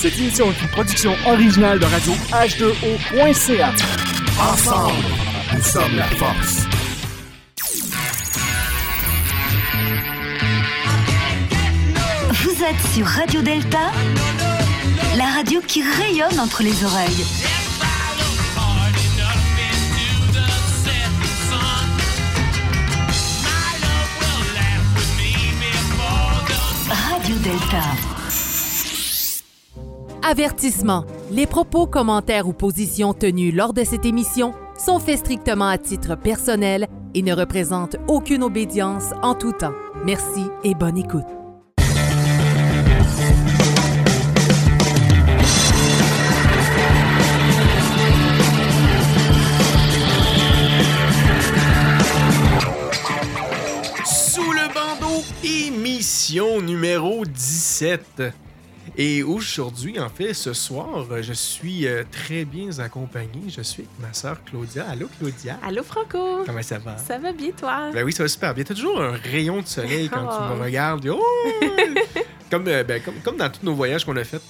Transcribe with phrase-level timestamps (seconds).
[0.00, 3.72] Cette émission est une production originale de radio H2O.ca.
[4.40, 4.92] Ensemble,
[5.52, 6.66] nous sommes la force.
[12.30, 13.90] Vous êtes sur Radio Delta,
[15.16, 17.24] la radio qui rayonne entre les oreilles.
[26.88, 28.17] Radio Delta.
[30.30, 31.06] Avertissement.
[31.30, 36.16] Les propos, commentaires ou positions tenus lors de cette émission sont faits strictement à titre
[36.16, 39.72] personnel et ne représentent aucune obédience en tout temps.
[40.04, 41.24] Merci et bonne écoute.
[54.04, 58.47] Sous le bandeau, émission numéro 17.
[58.96, 63.42] Et aujourd'hui, en fait, ce soir, je suis euh, très bien accompagné.
[63.48, 64.86] Je suis avec ma sœur Claudia.
[64.88, 65.58] Allô, Claudia?
[65.62, 66.42] Allô, Franco?
[66.46, 66.96] Comment ça va?
[66.98, 67.90] Ça va bien, toi?
[67.92, 68.64] Ben oui, ça va super bien.
[68.64, 70.62] T'as toujours un rayon de soleil quand tu me Oh.
[70.64, 71.08] regardes.
[71.08, 71.22] Oh!
[72.50, 74.40] comme, euh, ben, comme, comme dans tous nos voyages qu'on a fait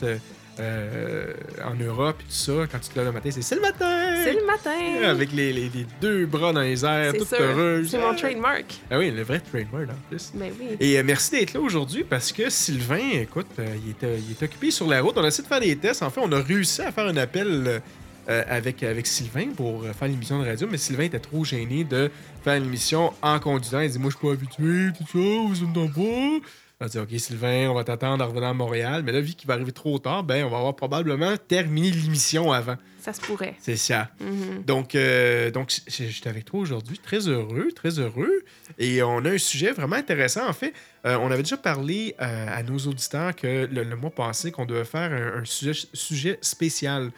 [0.61, 1.33] euh,
[1.65, 4.23] en Europe et tout ça, quand tu te lèves le matin, c'est c'est le matin!
[4.25, 5.09] C'est le matin.
[5.11, 7.39] Avec les, les- les deux bras dans les airs, toute sûr.
[7.41, 7.89] heureuse.
[7.91, 8.81] C'est mon trademark.
[8.91, 10.33] Ah oui, le vrai trademark en plus.
[10.35, 10.77] Ben oui.
[10.81, 14.43] Et euh, merci d'être là aujourd'hui parce que Sylvain, écoute, euh, il, est, il est
[14.43, 15.15] occupé sur la route.
[15.17, 16.03] On a essayé de faire des tests.
[16.03, 17.81] En fait, on a réussi à faire un appel
[18.29, 21.85] euh, avec, avec Sylvain pour euh, faire l'émission de radio, mais Sylvain était trop gêné
[21.85, 22.11] de
[22.45, 23.81] faire l'émission en conduisant.
[23.81, 26.47] Il dit Moi, je suis pas habitué, tout ça, vous entendez pas.
[26.81, 29.03] On a dit Ok, Sylvain, on va t'attendre en revenant à Montréal.
[29.05, 32.53] Mais là, vu qu'il va arriver trop tard, ben, on va avoir probablement terminé l'émission
[32.53, 32.77] avant.
[33.01, 33.57] Ça se pourrait.
[33.59, 34.11] C'est ça.
[34.21, 34.63] Mhm.
[34.65, 38.45] Donc, euh, donc j'étais avec toi aujourd'hui, très heureux, très heureux.
[38.79, 40.49] Et on a un sujet vraiment intéressant.
[40.49, 40.73] En fait,
[41.05, 44.67] euh, on avait déjà parlé euh, à nos auditeurs que le, le mois passé, qu'on
[44.67, 47.11] devait faire un, un sujet, sujet spécial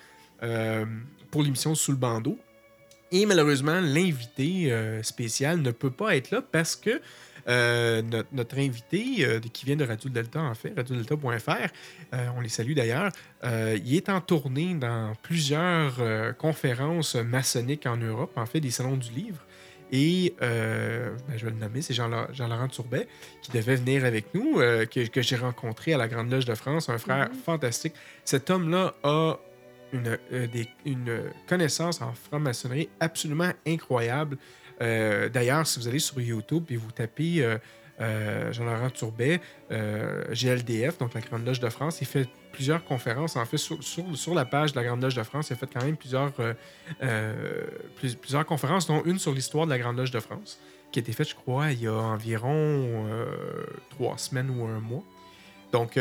[1.30, 2.38] pour l'émission Sous le bandeau.
[3.12, 4.72] Et malheureusement, l'invité
[5.02, 7.02] spécial ne peut pas être là parce que
[7.48, 11.50] euh, notre, notre invité, euh, qui vient de Radio Delta, en fait, radiodelta.fr,
[12.14, 13.10] euh, on les salue d'ailleurs,
[13.44, 18.96] euh, il est en tournée dans plusieurs conférences maçonniques en Europe, en fait, des salons
[18.96, 19.38] du livre.
[19.92, 23.08] Et ben, je vais le nommer, c'est Jean- Jean-Laurent Tourbet
[23.42, 26.88] qui devait venir avec nous, que, que j'ai rencontré à la Grande Loge de France,
[26.88, 27.94] un frère fantastique.
[28.24, 29.34] Cet homme-là a
[29.92, 34.38] une, des- une connaissance en franc-maçonnerie absolument incroyable.
[34.82, 37.58] Euh, D'ailleurs, si vous allez sur YouTube et vous tapez euh,
[38.00, 43.36] euh, Jean-Laurent Tourbet, euh, GLDF, donc la Grande Loge de France, il fait plusieurs conférences.
[43.36, 45.84] En fait, sur, la page de la Grande Loge de France, il a fait quand
[45.84, 46.32] même plusieurs,
[47.96, 50.58] plus- plusieurs conférences, dont une sur l'histoire de la Grande Loge de France,
[50.90, 53.06] qui a été faite, je crois, il y a environ
[53.90, 55.04] trois semaines ou un mois.
[55.72, 55.96] Donc,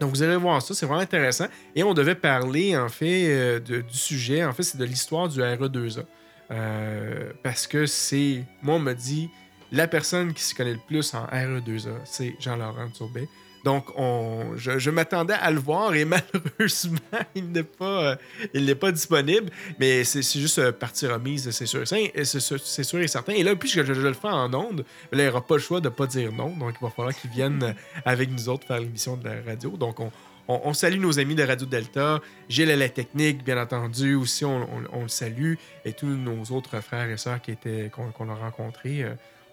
[0.00, 1.46] vous allez voir ça, c'est vraiment intéressant.
[1.74, 4.44] Et on devait parler, en fait, du sujet.
[4.44, 6.04] En fait, c'est de l'histoire du RE2A.
[6.50, 9.30] Euh, parce que c'est, moi, on m'a dit,
[9.72, 13.28] la personne qui se connaît le plus en RE2A, c'est Jean-Laurent Tourbet.
[13.64, 17.00] Donc, on, je, m'attendais à le voir et malheureusement,
[17.34, 18.16] il n'est pas,
[18.54, 19.50] euh, pas disponible.
[19.80, 23.32] Mais c'est juste euh, partie remise, c'est sûr, c'est sûr, et certain.
[23.32, 25.80] Et là, puisque je, je le fais en ondes, là, il n'aura pas le choix
[25.80, 26.56] de ne pas dire non.
[26.56, 27.74] Donc, il va falloir qu'il vienne
[28.04, 29.70] avec nous autres faire l'émission de la radio.
[29.70, 30.12] Donc, on,
[30.48, 34.66] on, salue nos amis de Radio Delta, Gilles à la technique, bien entendu, aussi, on,
[35.02, 39.04] le salue, et tous nos autres frères et sœurs qui étaient qu'on qu'on a rencontrés.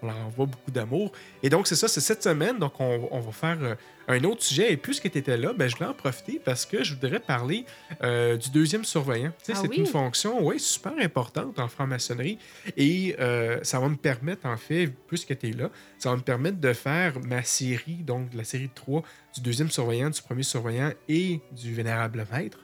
[0.04, 1.12] On leur envoie beaucoup d'amour.
[1.42, 2.60] Et donc, c'est ça, c'est cette semaine.
[2.60, 3.76] Donc, on, on va faire euh,
[4.08, 4.74] un autre sujet.
[4.74, 7.66] Et puisque tu étais là, ben, je voulais en profiter parce que je voudrais parler
[8.04, 9.32] euh, du deuxième surveillant.
[9.40, 9.78] Tu sais, Ah c'est oui?
[9.78, 12.38] une fonction, oui, super importante en franc-maçonnerie.
[12.78, 16.22] Et euh, ça va me permettre, en fait, puisque tu es là, ça va me
[16.22, 19.04] permettre de faire ma série, donc la série de trois,
[19.34, 22.60] du deuxième surveillant, du premier surveillant et du vénérable maître.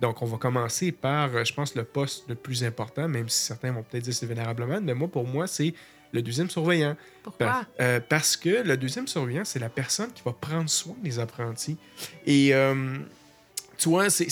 [0.00, 3.72] Donc, on va commencer par, je pense, le poste le plus important, même si certains
[3.72, 5.72] vont peut-être dire que c'est le vénérable maître, mais moi, pour moi, c'est
[6.14, 6.96] le deuxième surveillant.
[7.22, 7.46] Pourquoi?
[7.46, 11.18] Par- euh, parce que le deuxième surveillant, c'est la personne qui va prendre soin des
[11.18, 11.76] apprentis.
[12.26, 12.96] Et euh,
[13.76, 14.28] tu vois, c'est.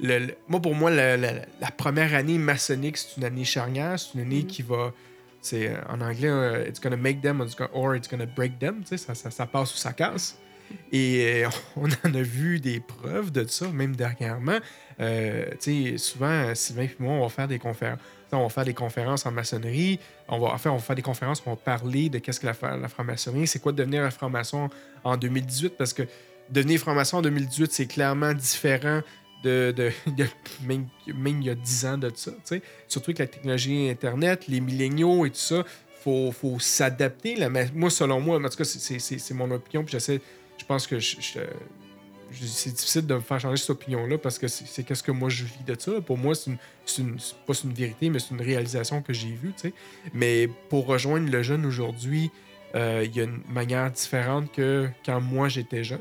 [0.00, 3.98] le- le- moi, pour moi, la, la- la première année maçonnique, c'est une année charnière.
[4.00, 4.46] C'est une année Mhm.
[4.46, 4.92] qui va.
[5.40, 8.80] C'est euh, en anglais, it's gonna make them or it's gonna, break them.
[8.82, 10.38] Tu sais, ça, ça, ça passe ou ça casse.
[10.92, 11.42] Et
[11.76, 14.58] on en a vu des preuves de ça, même dernièrement.
[15.00, 17.98] Euh, tu sais, souvent, Sylvain et moi, on va faire des conférences.
[18.38, 19.98] On va faire des conférences en maçonnerie.
[20.28, 22.76] On va, on va faire des conférences on va parler de qu'est-ce que la, fra-
[22.76, 24.70] la franc-maçonnerie, c'est quoi devenir un franc-maçon
[25.04, 26.02] en 2018, parce que
[26.50, 29.00] devenir franc-maçon en 2018, c'est clairement différent
[29.44, 29.74] de,
[30.64, 32.30] même, il y a 10 ans de ça.
[32.30, 32.62] tu sais.
[32.88, 35.64] Surtout avec la technologie Internet, les milléniaux et tout ça,
[36.02, 37.36] faut, faut s'adapter.
[37.74, 40.20] Moi, selon moi, en tout cas, c'est- mon opinion, puis j'essaie,
[40.58, 41.16] je pense que je-
[42.32, 45.44] c'est difficile de me faire changer cette opinion-là parce que c'est qu'est-ce que moi je
[45.44, 46.00] vis de ça.
[46.00, 46.52] Pour moi, c'est
[47.46, 49.52] pas une vérité, mais c'est une réalisation que j'ai vue.
[50.14, 52.30] Mais pour rejoindre le jeune aujourd'hui,
[52.74, 56.00] euh, il y a une manière différente que quand moi j'étais jeune.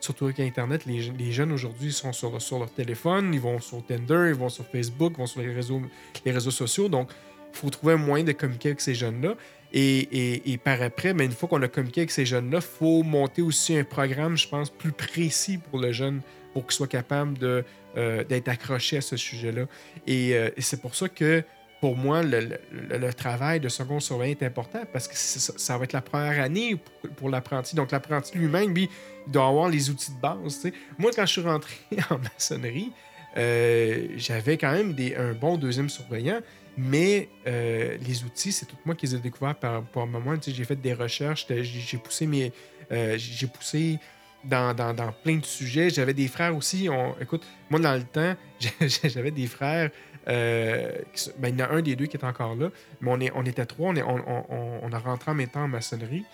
[0.00, 3.84] Surtout avec Internet, les, les jeunes aujourd'hui sont sur, sur leur téléphone, ils vont sur
[3.84, 5.80] Tinder, ils vont sur Facebook, ils vont sur les réseaux,
[6.24, 6.88] les réseaux sociaux.
[6.88, 7.10] Donc,
[7.52, 9.34] il faut trouver un moyen de communiquer avec ces jeunes-là.
[9.74, 13.42] Et, par après, mais une fois qu'on a communiqué avec ces jeunes-là, il faut monter
[13.42, 16.20] aussi un programme, je pense, plus précis pour le jeune,
[16.52, 17.64] pour qu'il soit capable
[17.96, 19.66] euh, d'être accroché à ce sujet-là.
[20.06, 21.42] Et, euh, et c'est pour ça que,
[21.80, 26.00] pour moi, le, travail de second surveillant est important parce que ça, va être la
[26.00, 26.76] première année
[27.16, 27.74] pour, l'apprenti.
[27.74, 28.88] Donc, l'apprenti lui-même, lui,
[29.26, 30.64] il doit avoir les outils de base.
[30.96, 31.74] Moi, quand je suis rentré
[32.10, 32.92] en maçonnerie,
[33.36, 36.40] euh, j'avais quand même un bon deuxième surveillant,
[36.76, 40.36] mais euh, les outils, c'est tout moi qui les ai découverts par, par moment.
[40.36, 42.52] Tu sais, J'ai fait des recherches, j'ai poussé mes.
[42.90, 43.18] euh,
[43.52, 43.98] poussé
[44.44, 45.88] dans, dans- dans plein de sujets.
[45.90, 46.88] J'avais des frères aussi.
[46.90, 48.34] On, écoute, moi, dans le temps,
[49.04, 49.90] j'avais des frères.
[50.28, 50.90] euh,
[51.38, 52.70] ben, il y en a un des deux qui est encore là,
[53.00, 53.90] mais on, est, on était trois.
[53.90, 56.24] On, est, on, on- on- a rentré en même temps en maçonnerie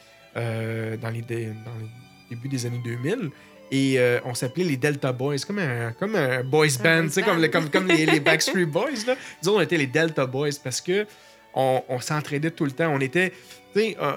[0.96, 1.88] dans, les, dans les
[2.30, 3.30] débuts des années 2000.
[3.70, 7.10] Et euh, on s'appelait les Delta Boys, comme un, comme un boys band, boys tu
[7.10, 7.42] sais, comme, band.
[7.42, 9.04] le- comme, comme les, les Backstreet Boys.
[9.06, 9.14] Là.
[9.42, 11.06] Nous autres, on était les Delta Boys parce que
[11.54, 12.88] on, on s'entraidait tout le temps.
[12.94, 13.32] On était,
[13.74, 14.12] tu sais, euh,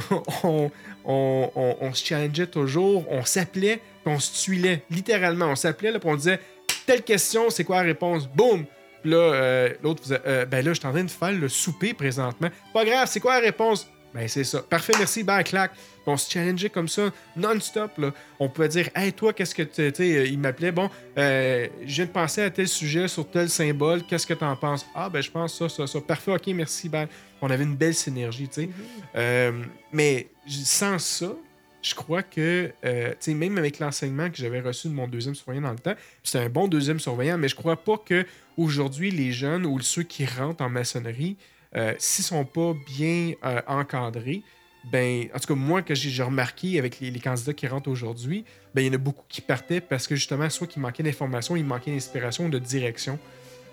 [0.42, 0.70] on,
[1.04, 5.46] on, on- on se challengeait toujours, on s'appelait, puis on se tuilait, littéralement.
[5.46, 6.40] On s'appelait, puis on disait
[6.86, 8.26] telle question, c'est quoi la réponse?
[8.28, 8.64] Boum!
[9.02, 11.48] Puis là, euh, l'autre faisait, Euh, ben là, je suis en train de faire le
[11.48, 12.48] souper présentement.
[12.74, 13.88] Pas grave, c'est quoi la réponse?
[14.14, 14.62] Ben c'est ça.
[14.62, 15.72] Parfait, merci, ben clac.
[16.06, 17.98] On se challengeait comme ça, non-stop.
[17.98, 18.14] là.
[18.38, 19.92] On pouvait dire, hey, toi, qu'est-ce que tu.
[19.92, 20.88] Tu euh, il m'appelait, bon,
[21.18, 24.86] euh, je viens de penser à tel sujet sur tel symbole, qu'est-ce que t'en penses?
[24.94, 26.00] Ah, ben je pense ça, ça, ça.
[26.00, 27.06] Parfait, ok, merci, ben.
[27.42, 28.70] On avait une belle synergie, tu sais.
[29.14, 29.62] Euh,
[29.92, 31.34] mais sans ça,
[31.82, 35.34] je crois que, euh, tu sais, même avec l'enseignement que j'avais reçu de mon deuxième
[35.34, 35.94] surveillant dans le temps,
[36.24, 38.26] c'était un bon deuxième surveillant, mais je crois pas que
[38.56, 41.36] aujourd'hui les jeunes ou ceux qui rentrent en maçonnerie,
[41.76, 44.42] euh, s'ils sont pas bien euh, encadrés,
[44.90, 48.44] ben, en tout cas, moi, que j'ai remarqué avec les, candidats qui rentrent aujourd'hui,
[48.74, 51.56] ben, il y en a beaucoup qui partaient parce que justement, soit qu'il manquait d'informations,
[51.56, 53.18] il manquait d'inspiration de direction.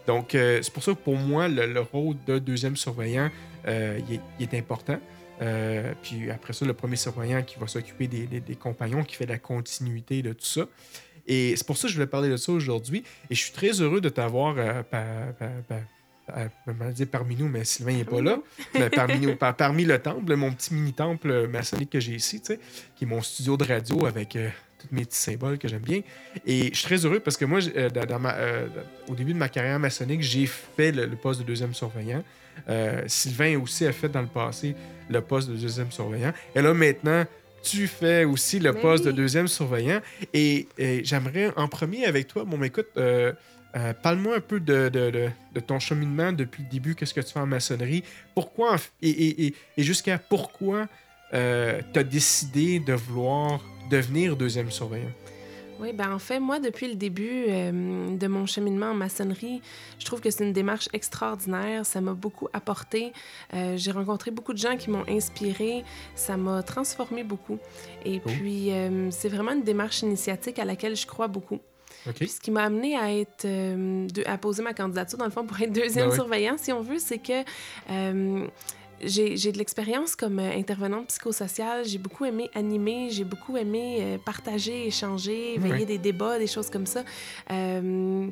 [0.08, 3.30] Donc, euh, c'est pour ça que pour moi, le, le rôle de deuxième surveillant,
[3.68, 5.00] il, est, important.
[6.04, 9.40] Puis après ça, le premier surveillant qui va s'occuper des- des compagnons, qui fait la
[9.40, 10.68] continuité de tout ça.
[11.28, 13.04] Et c'est pour ça que je voulais parler de ça aujourd'hui.
[13.30, 14.56] Et je suis très heureux de t'avoir
[16.36, 18.40] euh, dire parmi nous, mais Sylvain n'est pas là.
[18.74, 22.48] Mais parmi, nous, par- parmi le temple, mon petit mini-temple maçonnique que j'ai ici, tu
[22.54, 22.60] sais,
[22.96, 24.50] qui est mon studio de radio avec euh,
[24.80, 26.02] tous mes petits symboles que j'aime bien.
[26.46, 28.68] Et je suis très heureux parce que moi, euh, dans, ma, euh,
[29.08, 32.24] au début de ma carrière maçonnique, j'ai fait le, le poste de deuxième surveillant.
[32.70, 34.76] Euh, Sylvain aussi a fait dans le passé
[35.10, 36.34] le poste de deuxième surveillant.
[36.56, 37.26] Et là, maintenant,
[37.62, 40.00] tu fais aussi le Mais poste de deuxième surveillant.
[40.34, 42.88] Et, et j'aimerais en premier avec toi, bon, écoute,
[43.76, 47.14] euh, euh, parle-moi un peu de, de- de- de ton cheminement depuis le début, qu'est-ce
[47.14, 50.88] que tu fais en maçonnerie, pourquoi, et, et- et- et jusqu'à pourquoi
[51.32, 51.38] tu
[52.00, 53.60] as décidé de vouloir
[53.92, 55.12] devenir deuxième surveillant?
[55.78, 59.62] Oui, ben en fait, moi, depuis le début euh, de mon cheminement en maçonnerie,
[60.00, 61.86] je trouve que c'est une démarche extraordinaire.
[61.86, 63.12] Ça m'a beaucoup apporté.
[63.54, 65.84] Euh, J'ai rencontré beaucoup de gens qui m'ont inspiré.
[66.16, 67.60] Ça m'a transformé beaucoup.
[68.06, 71.60] Et puis, euh, c'est vraiment une démarche initiatique à laquelle je crois beaucoup.
[72.14, 75.32] Puis ce qui m'a amené à être euh, de- à poser ma candidature dans le
[75.32, 76.16] fond pour être deuxième Ben oui.
[76.16, 77.44] surveillant, si on veut, c'est que
[77.90, 78.48] euh,
[79.02, 81.86] j'ai de l'expérience comme euh, intervenante psychosociale.
[81.86, 86.86] J'ai beaucoup aimé animer, j'ai beaucoup aimé partager, échanger, veiller des débats, des choses comme
[86.86, 87.04] ça.
[87.52, 88.28] Euh,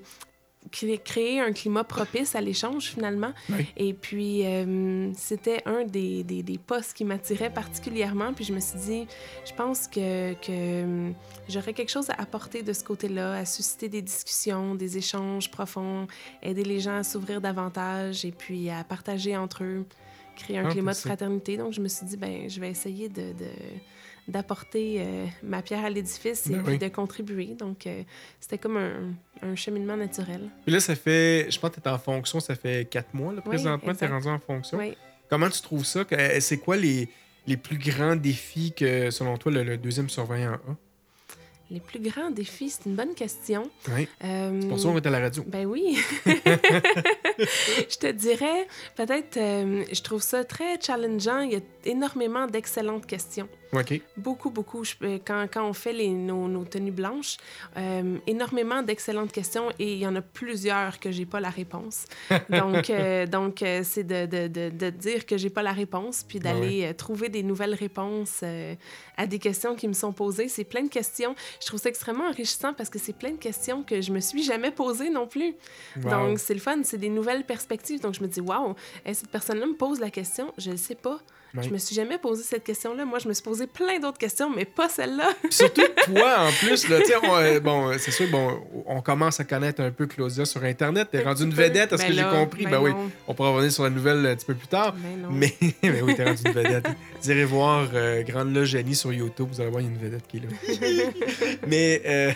[0.72, 3.32] créer un climat propice à l'échange finalement.
[3.50, 3.65] Oui.
[3.77, 8.34] Et puis, euh, c'était un des, des, des postes qui m'attirait particulièrement.
[8.34, 9.08] Puis je me suis dit,
[9.46, 11.12] je pense que, que euh,
[11.48, 16.08] j'aurais quelque chose à apporter de ce côté-là, à susciter des discussions, des échanges profonds,
[16.41, 19.86] aider les gens à s'ouvrir davantage et puis à partager entre eux,
[20.36, 21.58] créer un Ah, climat de fraternité.
[21.58, 23.22] Donc, je me suis dit, ben, je vais essayer de...
[23.34, 23.60] de-
[24.27, 26.77] d'apporter euh, ma pierre à l'édifice et Ben oui.
[26.77, 27.48] de contribuer.
[27.58, 28.03] Donc, euh,
[28.39, 30.50] c'était comme un, un cheminement naturel.
[30.65, 33.34] Puis là, ça fait, je pense que tu es en fonction, ça fait quatre mois,
[33.34, 34.77] là, Oui, présentement, tu es rendu en fonction.
[34.77, 34.96] Oui.
[35.30, 36.03] Comment tu trouves ça?
[36.12, 37.10] Euh, C'est quoi les,
[37.48, 40.75] les plus grands défis que, selon toi, le, le deuxième surveillant a?
[41.72, 43.70] Les plus grands défis, c'est une bonne question.
[43.96, 44.08] Oui.
[44.24, 45.44] Euh, C'est pour ça qu'on est à la radio.
[45.48, 45.98] Ben oui.
[46.25, 51.39] je te dirais, peut-être, euh, je trouve ça très challengeant.
[51.42, 53.48] Il y a énormément d'excellentes questions.
[54.18, 54.84] Beaucoup, beaucoup.
[54.84, 57.38] Je- euh, quand, quand on fait les, nos, nos tenues blanches,
[57.77, 62.06] euh, énormément d'excellentes questions et il y en a plusieurs que j'ai pas la réponse.
[62.50, 66.39] Donc, euh, donc c'est de, de, de, de dire que j'ai pas la réponse, puis
[66.39, 68.75] d'aller trouver des nouvelles réponses euh,
[69.18, 70.48] à des questions qui me sont posées.
[70.50, 71.36] C'est plein de questions.
[71.62, 74.44] Je trouve ça extrêmement enrichissant parce que c'est plein de questions que je me suis
[74.44, 75.56] jamais posées non plus.
[76.03, 76.10] Wow.
[76.10, 78.01] Donc, c'est le fun, c'est des nouvelles perspectives.
[78.01, 78.75] Donc, je me dis, waouh,
[79.06, 81.20] cette personne-là me pose la question, je ne sais pas.
[81.62, 83.05] Je me suis jamais posé cette question-là.
[83.05, 85.29] Moi, je me suis posé plein d'autres questions, mais pas celle-là.
[85.51, 89.81] Surtout toi, en plus, là, on, euh, bon, c'est sûr, bon, on commence à connaître
[89.81, 91.10] un peu Claudia sur Internet.
[91.12, 92.63] T'es rendue une vedette, à ce Ben que j'ai là, compris?
[92.63, 92.91] ben Ben, oui,
[93.27, 94.95] on pourra revenir sur la nouvelle un petit peu plus tard.
[94.98, 95.29] Mais non.
[95.31, 96.88] Mais, mais oui, t'es rendue une vedette.
[97.22, 99.91] Vous irez voir euh, Grande Loge Jenny sur YouTube, vous allez voir, il y a
[99.91, 101.05] une vedette qui est là.
[101.67, 102.31] mais, euh,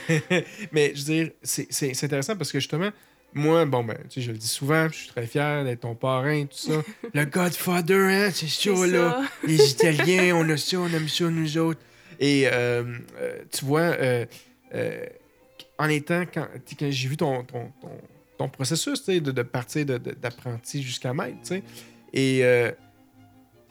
[0.71, 2.89] mais je veux dire, c'est intéressant parce que justement,
[3.33, 5.93] moi, bon, ben, tu sais, je le dis souvent, je suis très fier d'être ton
[5.95, 6.81] parrain, tout ça.
[7.13, 9.21] Le Godfather, hein, c'est C'est chaud, là.
[9.21, 9.47] ça.
[9.47, 11.79] Les Italiens, on a ça, on aime ça, nous autres.
[12.19, 12.83] Et euh,
[13.19, 14.25] euh, tu vois, euh,
[14.73, 15.05] euh,
[15.77, 16.47] en étant, quand,
[16.79, 17.91] quand j'ai vu ton, ton, ton,
[18.39, 21.63] ton processus, tu sais, de, de partir de- de- d'apprenti jusqu'à maître, tu sais,
[22.13, 22.71] et euh,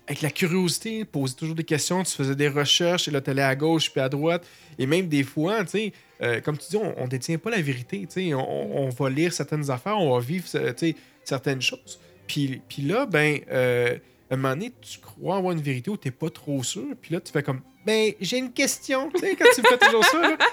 [0.06, 3.42] avec la curiosité, poser toujours des questions, tu faisais des recherches, et là, tu allais
[3.42, 4.46] à gauche puis à droite,
[4.78, 7.60] et même des fois, tu sais, euh, comme tu dis, on, on détient pas la
[7.60, 10.94] vérité, tu sais, on, va lire certaines affaires, on va vivre, tu
[11.24, 11.98] certaines choses.
[12.26, 13.96] Puis, là, ben, euh,
[14.30, 17.12] à un moment donné, tu crois avoir une vérité où t'es pas trop sûr, puis
[17.12, 20.20] là, tu fais comme, ben, j'ai une question, tu sais, quand tu fais toujours ça,
[20.20, 20.36] là.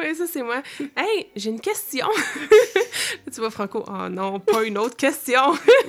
[0.00, 0.62] Oui, ça, c'est moi.
[0.96, 2.06] Hey, j'ai une question.
[3.32, 5.40] tu vois, Franco, oh non, pas une autre question.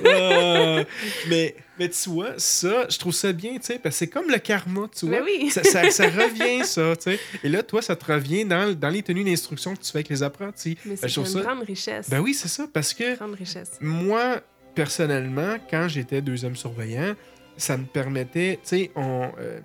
[0.04, 0.82] Ah,
[1.28, 4.28] mais, mais tu vois, ça, je trouve ça bien, tu sais, parce que c'est comme
[4.30, 5.20] le karma, tu vois.
[5.20, 5.50] Mais oui.
[5.50, 7.20] Ça, ça- ça revient, ça, tu sais.
[7.42, 10.08] Et là, toi, ça te revient dans, dans les tenues d'instruction que tu fais avec
[10.08, 10.76] les apprentis.
[10.84, 12.10] Mais Ben, c'est une ça- grande richesse.
[12.10, 13.72] Ben oui, c'est ça, parce que Grande richesse.
[13.80, 14.40] moi,
[14.74, 17.14] personnellement, quand j'étais deuxième surveillant,
[17.56, 19.30] ça me permettait, tu sais, on.
[19.38, 19.60] euh,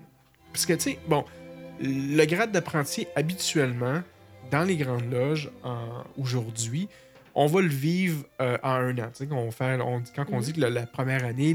[0.52, 1.24] parce que, tu sais, bon,
[1.82, 4.02] le grade d'apprenti, habituellement,
[4.52, 5.50] dans les grandes loges,
[6.18, 6.88] aujourd'hui,
[7.36, 9.12] on va le vivre euh, en un an.
[9.32, 9.52] On-
[10.16, 10.42] quand on Mhm.
[10.42, 11.54] dit que la, la première année,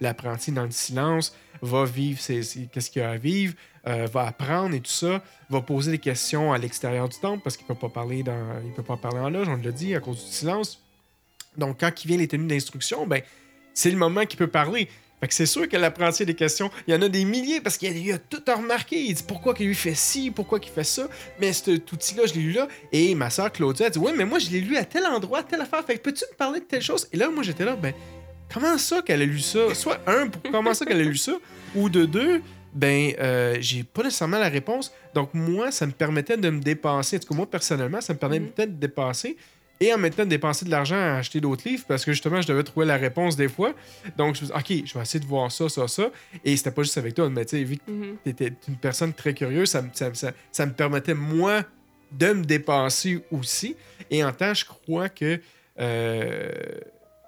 [0.00, 3.54] l'apprenti dans le silence va vivre qu'est-ce qu'il a à vivre,
[3.86, 7.56] euh, va apprendre et tout ça, va poser des questions à l'extérieur du temple parce
[7.56, 10.00] qu'il peut pas parler dans, il peut pas parler en loge, on l'a dit, à
[10.00, 10.80] cause du silence.
[11.56, 13.22] Donc, quand il vient les tenues d'instruction, ben,
[13.74, 14.88] c'est le moment qu'il peut parler.
[15.22, 16.68] Fait que c'est sûr que l'apprenti a des questions.
[16.88, 19.00] Il y en a des milliers parce qu'il a, a tout à remarquer.
[19.00, 21.06] Il dit pourquoi qu'il lui fait ci, pourquoi qu'il fait ça.
[21.40, 22.66] Mais cet outil-là, je l'ai lu là.
[22.90, 25.38] Et ma soeur Claudia, elle dit Oui, mais moi, je l'ai lu à tel endroit,
[25.38, 25.84] à telle affaire.
[25.84, 27.06] Fait que peux-tu me parler de telle chose?
[27.12, 27.94] Et là, moi, j'étais là, ben,
[28.52, 29.72] comment ça qu'elle a lu ça?
[29.76, 31.38] Soit un, pour comment ça qu'elle a lu ça?
[31.76, 34.92] Ou de deux, ben, euh, j'ai pas nécessairement la réponse.
[35.14, 37.18] Donc, moi, ça me permettait de me dépasser.
[37.18, 39.36] En tout cas, moi, personnellement, ça me permettait de dépasser.
[39.84, 42.46] Et en même temps, dépenser de l'argent à acheter d'autres livres parce que justement, je
[42.46, 43.74] devais trouver la réponse des fois.
[44.16, 46.10] Donc, je me suis dit, OK, je vais essayer de voir ça, ça, ça.
[46.44, 48.16] Et c'était pas juste avec toi, mais tu sais, vu que Mhm.
[48.24, 51.64] tu étais une personne très curieuse, ça, me- ça, ça- ça me permettait, moi,
[52.12, 53.74] de me dépasser aussi.
[54.10, 55.40] Et en temps, je crois que.
[55.80, 56.50] euh,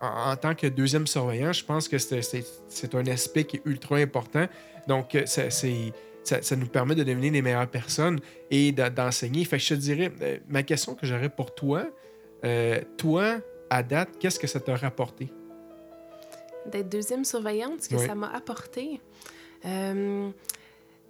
[0.00, 3.96] en, en tant que deuxième surveillant, je pense que c'est- un aspect qui est ultra
[3.96, 4.46] important.
[4.86, 5.92] Donc, euh, ça, c'est-
[6.24, 8.20] ça, ça nous permet de devenir les meilleures personnes
[8.50, 9.44] et d'en- d'enseigner.
[9.46, 11.86] Fait que je te dirais, euh, ma question que j'aurais pour toi,
[12.44, 13.36] euh, toi,
[13.70, 15.28] à date, qu'est-ce que ça t'a rapporté?
[16.66, 18.06] D'être deuxième surveillante, ce que Ouais.
[18.06, 19.00] ça m'a apporté.
[19.66, 20.30] euh,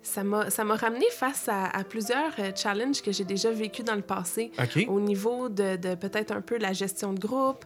[0.02, 4.02] ça m'a ramené face à, à plusieurs euh, challenges que j'ai déjà vécu dans le
[4.02, 4.52] passé.
[4.88, 7.64] Au niveau de, de peut-être un peu la gestion de groupe,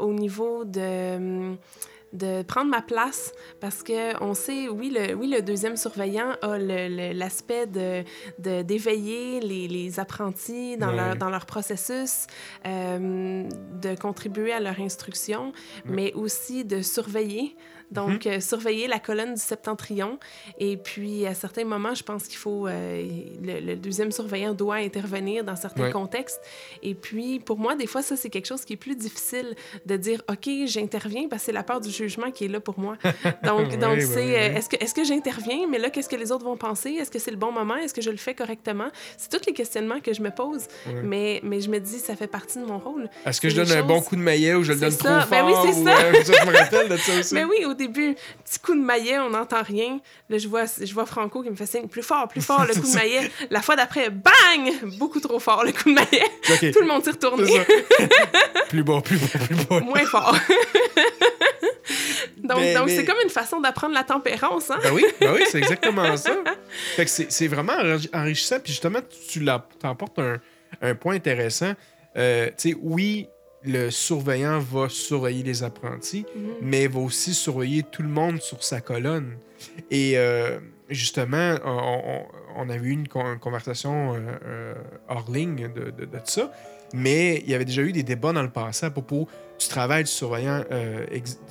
[0.00, 1.56] au niveau de, hum,
[2.12, 6.56] de prendre ma place, parce que on sait, oui, le, oui, le deuxième surveillant a
[6.58, 8.04] l'aspect de,
[8.38, 10.96] de- d'éveiller les, les apprentis dans, Ouais.
[10.96, 12.26] leur, dans leur processus,
[12.64, 13.48] euh,
[13.82, 15.52] de contribuer à leur instruction,
[15.84, 17.56] mais aussi de surveiller.
[17.90, 18.32] Donc, Mhm.
[18.34, 20.18] euh, surveiller la colonne du septentrion.
[20.58, 22.66] Et puis, à certains moments, je pense qu'il faut...
[22.66, 23.06] euh,
[23.42, 25.92] le, le deuxième surveillant doit intervenir dans certains Ouais.
[25.92, 26.40] contextes.
[26.82, 29.54] Et puis, pour moi, des fois, ça, c'est quelque chose qui est plus difficile
[29.86, 32.78] de dire, OK, j'interviens parce que c'est la peur du jugement qui est là pour
[32.78, 32.96] moi.
[33.44, 34.56] Donc, Oui, donc oui, c'est, oui, euh, oui.
[34.56, 36.90] est-ce que, est-ce que j'interviens, mais là, qu'est-ce que les autres vont penser?
[36.92, 37.76] Est-ce que c'est le bon moment?
[37.76, 38.88] Est-ce que je le fais correctement?
[39.16, 40.66] C'est tous les questionnements que je me pose.
[41.04, 43.08] Mais, mais je me dis, ça fait partie de mon rôle.
[43.24, 44.90] Est-ce que c'est je donne un bon coup de maillet ou je le C'est donne
[44.92, 45.18] ça.
[45.20, 45.66] trop Ben oui, fort?
[45.72, 46.12] c'est ou, ça.
[46.12, 47.34] je me rappelle de ça aussi.
[47.34, 50.00] Mais oui, au début, petit coup de maillet, on n'entend rien.
[50.28, 52.74] Là, je vois, je vois Franco qui me fait signe plus fort, plus fort, le
[52.74, 53.30] coup de C'est maillet.
[53.50, 54.72] La fois d'après, bang!
[54.98, 56.72] Beaucoup trop fort, le coup de maillet.
[56.72, 57.52] Tout le monde s'est C'est retourné.
[58.68, 59.80] plus bas, plus bas, plus bas.
[59.80, 60.36] Moins fort.
[62.38, 64.78] donc, Mais- donc mais- c'est comme une façon d'apprendre la tempérance, hein?
[64.82, 66.32] Ben oui, ben oui c'est exactement ça.
[66.96, 68.58] Fait que c'est c'est vraiment enri- enrichissant.
[68.60, 69.44] Puis justement, tu
[69.80, 70.38] t'emportes un,
[70.82, 71.72] un point intéressant.
[72.16, 73.28] Euh, tu sais, oui,
[73.66, 76.42] le surveillant va surveiller les apprentis, Mhm.
[76.62, 79.36] mais va aussi surveiller tout le monde sur sa colonne.
[79.90, 80.58] Et euh,
[80.88, 82.22] justement, on,
[82.58, 84.74] on- avait eu une, con- une conversation euh, euh,
[85.08, 86.50] hors ligne de, de- de ça,
[86.94, 90.04] mais il y avait déjà eu des débats dans le passé à propos du travail
[90.04, 91.04] du surveillant, euh,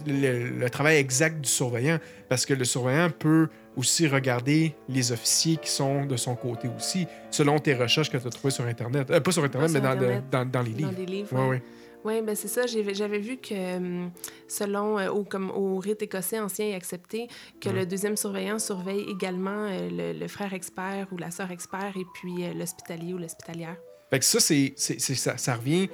[0.07, 5.57] le, le travail exact du surveillant, parce que le surveillant peut aussi regarder les officiers
[5.57, 9.07] qui sont de son côté aussi, selon tes recherches que tu as trouvées sur Internet.
[9.19, 10.93] Pas sur Internet, Pas mais sur dans, dans, dans les Dans livres.
[10.93, 11.33] des livres.
[11.33, 11.61] Ouais, ouais.
[12.05, 12.61] Oui, ben c'est ça.
[12.67, 14.11] J'avais vu que hum,
[14.47, 17.27] selon, euh, au, comme au rite écossais ancien et accepté,
[17.59, 17.75] que Ouais.
[17.79, 22.05] le deuxième surveillant surveille également euh, le, le frère expert ou la sœur expert et
[22.13, 23.75] puis euh, l'hospitalier ou l'hospitalière.
[24.11, 25.89] Fait que ça, c'est, ça, ça revient,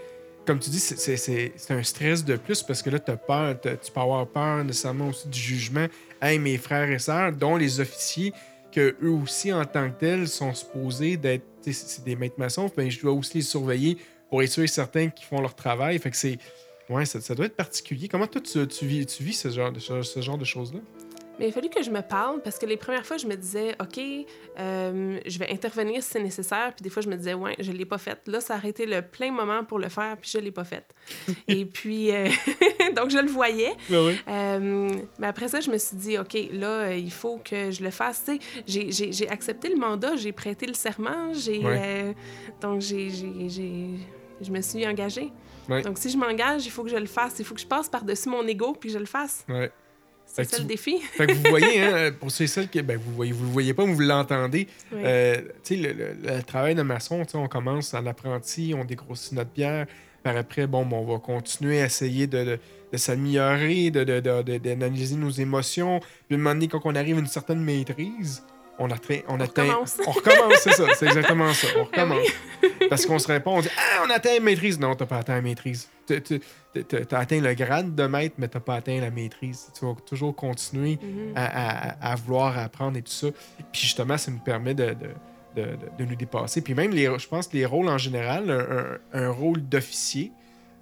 [0.45, 3.89] comme tu dis, c'est, un stress de plus parce que là, t'as peur, t'as- tu
[3.89, 5.87] peux avoir peur nécessairement aussi du jugement.
[6.21, 8.33] Hey, mes frères et sœurs, dont les officiers,
[8.73, 12.71] que eux aussi, en tant que tels, sont supposés d'être tu c'est des maîtres maçons,
[12.75, 13.97] ben, je dois aussi les surveiller
[14.31, 15.99] pour être sûr et certain qu'ils font leur travail.
[15.99, 16.39] Fait que c'est.
[16.89, 18.07] Ouais, ça, ça doit être particulier.
[18.07, 20.79] Comment toi, tu, tu vis, tu vis ce genre de, ce, ce genre de choses-là?
[21.39, 23.35] Mais il a fallu que je me parle parce que les premières fois, je me
[23.35, 23.97] disais, OK,
[24.59, 26.73] euh, je vais intervenir si c'est nécessaire.
[26.75, 28.19] Puis des fois, je me disais, ouais, je ne l'ai pas faite.
[28.27, 30.65] Là, ça a été le plein moment pour le faire, puis je ne l'ai pas
[30.65, 30.93] faite.
[31.47, 32.27] Et puis, euh,
[32.95, 33.73] donc, je le voyais.
[33.91, 37.89] Euh, mais après ça, je me suis dit, OK, là, il faut que je le
[37.89, 38.23] fasse.
[38.25, 41.59] Tu sais, j'ai- j'ai j'ai accepté le mandat, j'ai prêté le serment, j'ai.
[41.59, 42.13] Ouais.
[42.61, 43.09] donc, j'ai-
[44.41, 45.31] je me suis engagée.
[45.69, 45.81] Ouais.
[45.83, 47.35] Donc, si je m'engage, il faut que je le fasse.
[47.39, 49.45] Il faut que je passe par-dessus mon ego puis que je le fasse.
[49.47, 49.71] Ouais.
[50.25, 50.97] C'est ça tu- le défi.
[51.13, 52.81] Fait que vous voyez, hein, pour ceux et celles qui.
[52.81, 54.67] Ben, vous voyez, vous le voyez pas, mais vous l'entendez.
[54.93, 59.33] Euh, tu sais, le, le- le travail de maçon, on commence en apprenti, on dégrossit
[59.33, 59.87] notre pierre.
[60.23, 62.59] Par après, bon, ben, on va continuer à essayer de, de-
[62.93, 65.99] de s'améliorer, de- d'analyser nos émotions.
[65.99, 68.43] Puis, à un moment donné, quand on arrive à une certaine maîtrise,
[68.81, 69.63] on, atteint, on, atteint.
[69.63, 69.97] recommence.
[70.07, 70.85] On recommence, c'est ça.
[70.95, 71.67] C'est exactement ça.
[71.75, 71.85] On oui.
[71.85, 72.27] recommence.
[72.89, 74.79] Parce qu'on se répond, on dit Ah, on atteint la maîtrise.
[74.79, 75.87] Non, t'as pas atteint la maîtrise.
[76.07, 79.67] T'as atteint le grade de maître, mais t'as pas atteint la maîtrise.
[79.77, 81.33] Tu vas toujours continuer Mhm.
[81.35, 83.27] à, à- à vouloir apprendre et tout ça.
[83.71, 85.09] Puis justement, ça nous permet de, de,
[85.55, 86.61] de- de- de nous dépasser.
[86.61, 90.31] Puis même, les, je pense que les rôles en général, un, un- un rôle d'officier,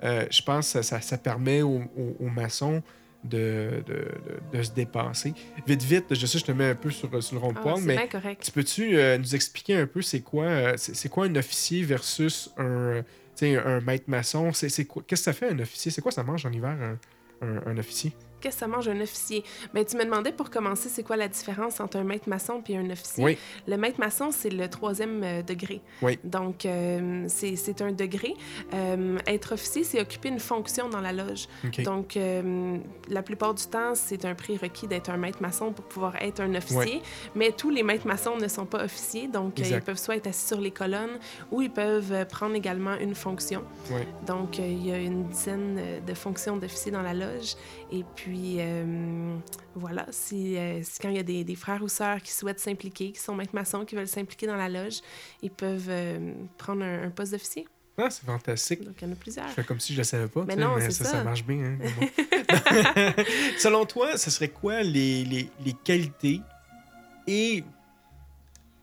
[0.04, 2.82] euh, je pense que ça, ça, ça permet aux, aux- aux maçons
[3.24, 5.34] de, de, de- de se dépasser.
[5.68, 7.62] Vite, vite, je sais, je te mets un peu sur, sur le rond de Ah,
[7.86, 7.96] mais
[8.46, 12.50] tu peux-tu euh, nous expliquer un peu c'est quoi, euh, c'est quoi un officier versus
[12.58, 13.04] un,
[13.42, 14.54] un maître maçon?
[14.54, 15.92] C'est c'est quoi- Qu'est-ce que ça fait un officier?
[15.92, 16.98] C'est quoi ça mange en hiver, un,
[17.46, 18.14] un- un officier?
[18.40, 19.44] Qu'est-ce que ça mange un officier?
[19.74, 22.78] Ben, tu me demandais pour commencer, c'est quoi la différence entre un maître maçon et
[22.78, 23.24] un officier?
[23.24, 23.38] Oui.
[23.68, 25.82] Le maître maçon, c'est le troisième euh, degré.
[26.02, 26.20] Oui.
[26.24, 28.36] Donc, euh, c'est un degré.
[28.74, 31.48] Euh, être officier, c'est occuper une fonction dans la loge.
[31.66, 31.82] OK.
[31.84, 32.18] Donc,
[33.10, 36.54] la plupart du temps, c'est un prérequis d'être un maître maçon pour pouvoir être un
[36.56, 37.02] officier.
[37.36, 39.28] Mais tous les maîtres maçons ne sont pas officiers.
[39.28, 41.20] Donc, ils peuvent soit être assis sur les colonnes
[41.52, 43.64] ou ils peuvent prendre également une fonction.
[44.26, 47.56] Donc, il y a une dizaine de fonctions d'officiers dans la loge.
[47.92, 48.29] Et puis,
[48.60, 49.38] euh,
[49.76, 52.60] voilà, si, euh, si quand il y a des, des frères ou sœurs qui souhaitent
[52.60, 55.00] s'impliquer, qui sont maîtres maçons, qui veulent s'impliquer dans la loge,
[55.42, 57.68] ils peuvent euh, prendre un, un poste d'officier.
[57.98, 58.84] Ah, c'est fantastique.
[58.84, 59.48] Donc, il y en a plusieurs.
[59.50, 60.46] Je fais comme si je le savais pas.
[60.48, 61.12] Mais non, mais c'est ça, ça.
[61.12, 61.64] ça marche bien.
[61.64, 62.08] hein, bon.
[63.58, 66.42] Selon toi, ce serait quoi les, les, les qualités
[67.28, 67.64] et.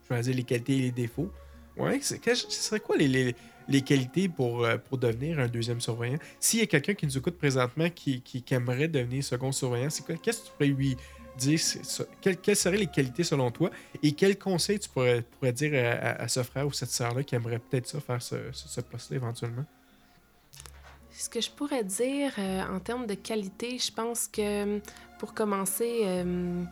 [0.08, 1.32] Je vais dire les qualités et les défauts?
[1.76, 3.34] Ouais, ce serait quoi les, les,
[3.68, 6.18] les qualités pour, euh, pour devenir un deuxième surveillant?
[6.40, 10.04] S'il y a quelqu'un qui nous écoute présentement qui, qui, aimerait devenir second surveillant, c'est
[10.04, 10.16] quoi?
[10.16, 10.96] Qu'est-ce que tu pourrais lui
[11.36, 11.60] dire?
[12.20, 13.70] Quelles, quelles seraient les qualités selon toi?
[14.02, 17.58] Et quels conseils tu pourrais, pourrais dire à, ce frère ou cette sœur-là qui aimerait
[17.58, 19.64] peut-être faire ce, ce, ce poste-là éventuellement?
[21.18, 24.80] Ce que je pourrais dire euh, en termes de qualité, je pense que
[25.18, 26.62] pour commencer, euh,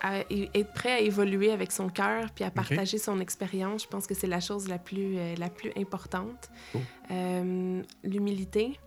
[0.00, 4.06] à être prêt à évoluer avec son cœur puis à partager son expérience, je pense
[4.06, 6.50] que c'est la chose la plus, euh, la plus importante.
[6.72, 6.80] Cool.
[7.10, 8.78] Euh, L'humilité.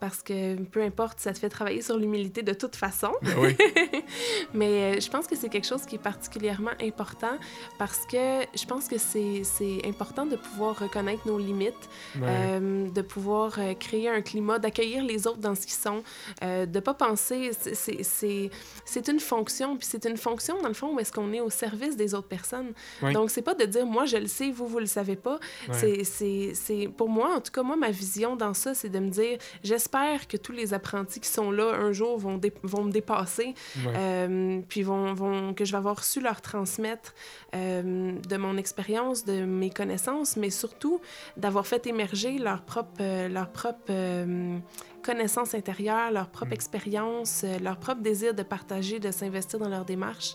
[0.00, 3.12] Parce que peu importe, ça te fait travailler sur l'humilité de toute façon.
[3.22, 3.54] Ben oui.
[4.54, 7.36] Mais euh, je pense que c'est quelque chose qui est particulièrement important
[7.78, 9.42] parce que je pense que c'est
[9.86, 11.74] important de pouvoir reconnaître nos limites,
[12.18, 12.26] Ouais.
[12.28, 16.02] euh, de pouvoir euh, créer un climat, d'accueillir les autres dans ce qu'ils sont,
[16.42, 21.00] euh, de pas penser, c'est- une fonction, puis c'est une fonction dans le fond où
[21.00, 22.72] est-ce qu'on est au service des autres personnes.
[23.02, 23.12] Ouais.
[23.12, 25.38] Donc c'est pas de dire moi je le sais, vous vous le savez pas.
[25.68, 26.04] Ouais.
[26.04, 29.38] C'est pour moi en tout cas moi ma vision dans ça c'est de me dire
[29.62, 33.92] j'espère que tous les apprentis qui sont là un jour vont me dépasser, Ouais.
[33.96, 37.14] euh, puis vont, vont, que je vais avoir su leur transmettre
[37.54, 41.00] euh, de mon expérience, de mes connaissances, mais surtout
[41.36, 44.58] d'avoir fait émerger leur propre, euh, leur propre euh,
[45.02, 46.54] connaissance intérieure, leur propre Mm.
[46.54, 50.34] expérience, leur propre désir de partager, de s'investir dans leur démarche.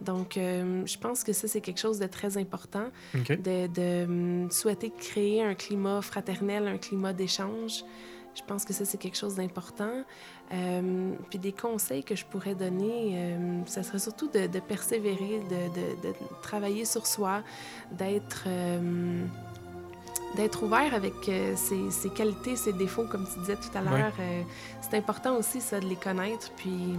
[0.00, 4.92] Donc, euh, je pense que ça, c'est quelque chose de très important, de, hum, souhaiter
[4.96, 7.84] créer un climat fraternel, un climat d'échange.
[8.38, 10.04] Je pense que ça, c'est quelque chose d'important.
[10.52, 15.40] Euh, puis des conseils que je pourrais donner, euh, ça serait surtout de, de persévérer,
[15.50, 17.42] de, de, de, travailler sur soi,
[17.92, 18.44] d'être...
[18.46, 19.24] Euh,
[20.36, 24.12] d'être ouvert avec euh, ses, ses, qualités, ses défauts, comme tu disais tout à l'heure.
[24.82, 26.52] C'est important aussi, ça, de les connaître.
[26.54, 26.94] Puis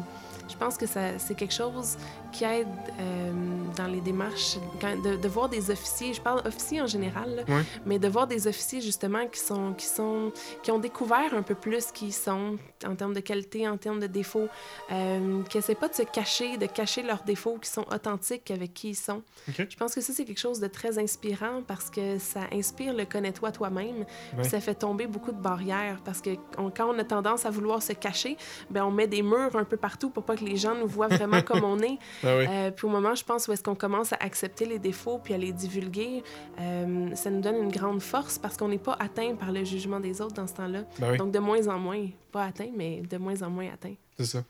[0.49, 1.97] je pense que c'est quelque chose
[2.31, 2.67] qui aide
[2.99, 3.31] euh,
[3.77, 7.43] dans les démarches, de, de, voir des officiers, je parle officiers en général, là,
[7.85, 10.31] mais de voir des officiers justement qui, sont, qui, sont,
[10.63, 13.99] qui ont découvert un peu plus qui ils sont en termes de qualité, en termes
[13.99, 14.47] de défauts,
[14.91, 18.73] euh, qui n'essaient pas de se cacher, de cacher leurs défauts, qui sont authentiques avec
[18.73, 19.21] qui ils sont.
[19.49, 19.67] Okay.
[19.69, 23.05] Je pense que ça, c'est quelque chose de très inspirant parce que ça inspire le
[23.05, 24.05] connais-toi toi-même,
[24.37, 24.43] ouais.
[24.43, 27.81] ça fait tomber beaucoup de barrières parce que on, quand on a tendance à vouloir
[27.81, 28.37] se cacher,
[28.69, 31.07] ben on met des murs un peu partout pour pas que les gens nous voient
[31.07, 31.97] vraiment comme on est.
[32.23, 32.45] Ah oui.
[32.49, 35.33] euh, puis au moment, je pense, où est-ce qu'on commence à accepter les défauts puis
[35.33, 36.23] à les divulguer,
[36.59, 39.99] euh, ça nous donne une grande force parce qu'on n'est pas atteint par le jugement
[39.99, 40.83] des autres dans ce temps-là.
[40.99, 41.17] Ben oui.
[41.17, 43.95] Donc de moins en moins, pas atteint, mais de moins en moins atteint.
[44.17, 44.43] C'est ça.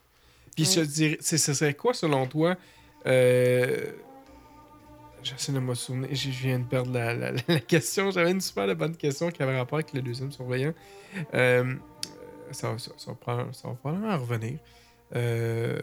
[0.55, 0.86] Puis ouais.
[0.86, 2.55] dirais, ce serait quoi selon toi
[3.05, 3.91] euh...
[5.21, 6.10] J'essaie de me souvenir.
[6.13, 8.10] Je viens de perdre la, la, la question.
[8.10, 10.73] J'avais une super bonne question qui avait rapport avec le deuxième surveillant.
[11.34, 11.75] Euh,
[12.51, 14.60] ça, ça, ça, va ça va probablement revenir.
[15.15, 15.77] Euh...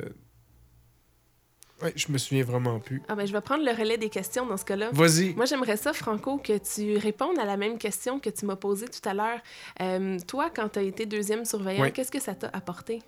[1.82, 3.02] Ouais, je me souviens vraiment plus.
[3.06, 4.90] Ah ben, je vais prendre le relais des questions dans ce cas-là.
[4.92, 5.34] Vas-y.
[5.34, 8.86] Moi, j'aimerais ça, Franco, que tu répondes à la même question que tu m'as posée
[8.86, 9.40] tout à l'heure.
[9.82, 11.92] Euh, toi, quand tu as été deuxième surveillant, ouais.
[11.92, 13.02] qu'est-ce que ça t'a apporté?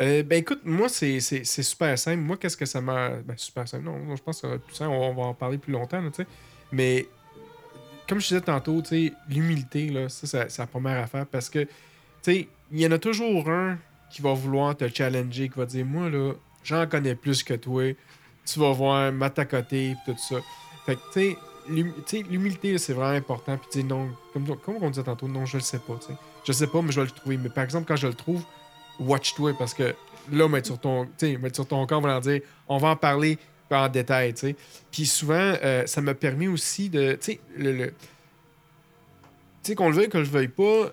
[0.00, 2.20] Euh, ben écoute, moi, c'est super simple.
[2.22, 3.10] Moi, qu'est-ce que ça m'a.
[3.10, 3.84] Ben, super simple.
[3.84, 6.26] Non, je pense que tout ça, on va en parler plus longtemps, tu sais.
[6.70, 7.08] Mais,
[8.08, 8.82] comme je disais tantôt,
[9.28, 11.68] l'humilité, là, ça, c'est la première affaire parce que, tu
[12.22, 13.78] sais, il y en a toujours un
[14.10, 17.94] qui va vouloir te challenger, qui va dire, moi, là, j'en connais plus que toi,
[18.44, 19.12] tu vas voir,
[19.50, 20.36] côté, tout ça.
[20.86, 21.36] Fait que, tu
[22.06, 23.56] sais, l'humilité, c'est vraiment important.
[23.56, 26.18] Puis, tu non, comme, on disait tantôt, non, je le sais pas, tu sais.
[26.44, 27.36] Je sais pas, mais je vais le trouver.
[27.36, 28.44] Mais par exemple, quand je le trouve,
[28.98, 29.94] watch-toi parce que
[30.32, 33.38] là, mettre sur ton, mettre sur ton corps, on va dire, on va en parler
[33.76, 34.56] en détail, tu sais.
[34.90, 37.94] Puis souvent, euh, ça m'a permis aussi de, tu sais, le, tu
[39.62, 40.92] sais, qu'on le veuille, que je le veuille pas,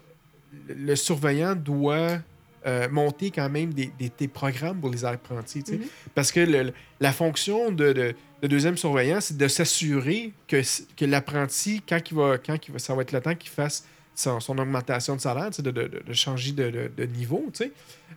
[0.68, 2.20] le surveillant doit
[2.66, 5.60] euh, monter quand même des, des, des, programmes pour les apprentis.
[5.60, 5.88] Mm -hmm.
[6.16, 10.62] Parce que le, la fonction de, de, de deuxième surveillant, c'est de s'assurer que,
[10.98, 13.86] que l'apprenti, quand, il va, quand il va, ça va être le temps qu'il fasse
[14.16, 17.52] son, son, augmentation de salaire, de, de, changer de, niveau.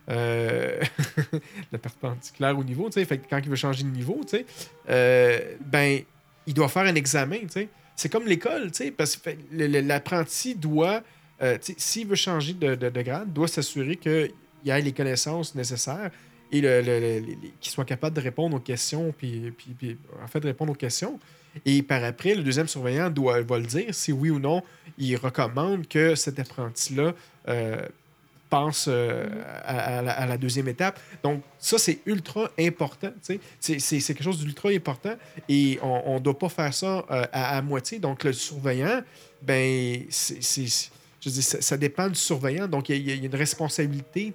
[0.09, 0.81] Euh,
[1.71, 2.89] la perpendiculaire au niveau.
[2.91, 4.21] Fait que quand il veut changer de niveau,
[4.89, 6.01] euh, ben,
[6.45, 7.39] il doit faire un examen.
[7.95, 11.01] C'est comme l'école, parce que l'apprenti doit,
[11.43, 14.31] euh, s'il veut changer de, grade, doit s'assurer qu'il
[14.65, 16.09] ait les connaissances nécessaires
[16.51, 16.61] et
[17.59, 19.53] qu'il soit capable de répondre aux questions, puis,
[20.23, 21.19] en fait, de répondre aux questions.
[21.65, 24.63] Et par après, le deuxième surveillant doit, va le dire si oui ou non
[24.97, 27.13] il recommande que cet apprenti-là
[27.47, 27.81] euh,
[28.49, 29.27] pense euh,
[29.63, 30.99] à, à, la, à, la, deuxième étape.
[31.23, 33.11] Donc, ça, c'est ultra important.
[33.19, 33.39] C'est
[33.79, 35.15] quelque chose d'ultra important
[35.49, 37.97] et on ne doit pas faire ça euh, à, à, moitié.
[37.97, 39.01] Donc, le surveillant,
[39.41, 40.91] ben, c'est.
[41.23, 42.67] Je dis, ça, ça, dépend du surveillant.
[42.67, 44.33] Donc, il y, y, a une responsabilité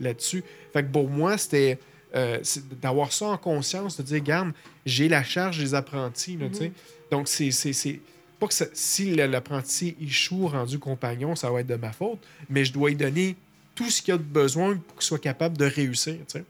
[0.00, 0.44] là-dessus.
[0.72, 1.78] Fait que pour moi, c'était
[2.14, 2.38] euh,
[2.80, 4.52] d'avoir ça en conscience, de dire, regarde,
[4.84, 6.36] j'ai la charge des apprentis.
[6.36, 6.70] Là, mm -hmm.
[7.10, 8.00] Donc, c'est
[8.38, 12.18] pas que ça, si l'apprenti échoue rendu compagnon, ça va être de ma faute,
[12.48, 13.36] mais je dois lui donner
[13.74, 16.16] tout ce qu'il a de besoin pour qu'il soit capable de réussir.
[16.26, 16.44] T'sais.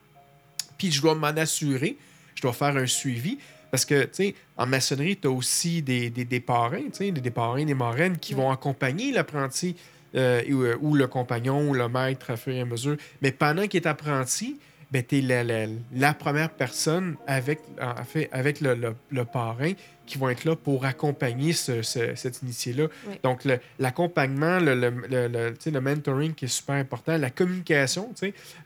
[0.78, 1.96] Puis je dois m'en assurer,
[2.34, 3.38] je dois faire un suivi.
[3.76, 7.10] Parce que, tu sais, en maçonnerie, tu as aussi des, des, des parrains, tu sais,
[7.10, 8.40] des, des parrains, des marraines qui ouais.
[8.40, 9.76] vont accompagner l'apprenti
[10.14, 10.40] euh,
[10.80, 12.96] ou, ou, le compagnon ou le maître à fur et à mesure.
[13.20, 14.58] Mais pendant qu'il est apprenti,
[14.90, 19.24] ben, tu es la, la, la, première personne avec, en fait, avec le, le, le,
[19.26, 19.72] parrain
[20.06, 22.86] qui vont être là pour accompagner ce, ce, cet initié-là.
[23.08, 23.14] Oui.
[23.22, 23.42] Donc,
[23.78, 28.12] l'accompagnement, le, le, mentoring qui est super important, la communication,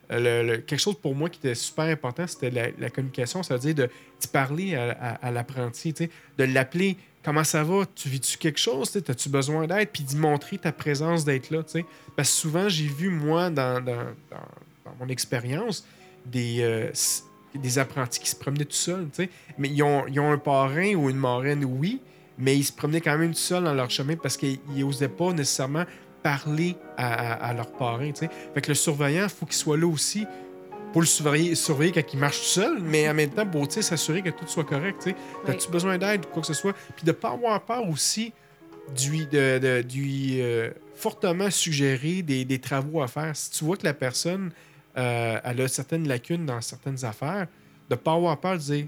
[0.08, 3.74] quelque chose pour moi qui était super important, c'était la, la, communication, ça veut dire
[3.74, 8.58] de, de parler à, à, à l'apprenti, de l'appeler comment ça va, tu vis-tu quelque
[8.58, 11.62] chose, as-tu besoin d'aide, puis d'y montrer ta présence d'être là.
[11.62, 11.84] T'sais.
[12.16, 14.46] Parce que souvent, j'ai vu, moi, dans, dans, dans,
[14.84, 15.84] dans mon expérience,
[16.26, 16.90] des, euh,
[17.54, 19.08] des apprentis qui se promenaient tout seuls,
[19.58, 22.00] mais ils ont, ils ont un parrain ou une marraine, oui,
[22.38, 25.32] mais ils se promenaient quand même tout seuls dans leur chemin parce qu'ils n'osaient pas
[25.32, 25.84] nécessairement
[26.22, 28.12] parler à, à, à leur parrain.
[28.12, 28.28] T'sais.
[28.54, 30.26] Fait que le surveillant, il faut qu'il soit là aussi
[30.92, 34.22] pour le surveiller, surveiller quand il marche tout seul, mais en même temps pour s'assurer
[34.22, 35.02] que tout soit correct.
[35.06, 35.14] Oui.
[35.48, 36.74] As-tu besoin d'aide ou quoi que ce soit?
[36.96, 38.32] Puis de ne pas avoir peur aussi
[38.96, 43.34] du, de, de, du euh, fortement suggérer des, des, travaux à faire.
[43.36, 44.50] Si tu vois que la personne
[44.96, 47.46] euh, elle a certaines lacunes dans certaines affaires,
[47.88, 48.86] de ne pas avoir peur de dire.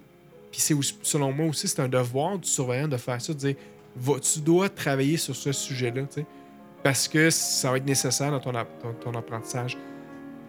[0.51, 3.55] Puis c'est selon moi aussi, c'est un devoir du surveillant de faire ça, de dire
[3.97, 6.03] va, tu dois travailler sur ce sujet-là.
[6.83, 9.77] parce que ça va être nécessaire dans ton, app- ton- ton apprentissage.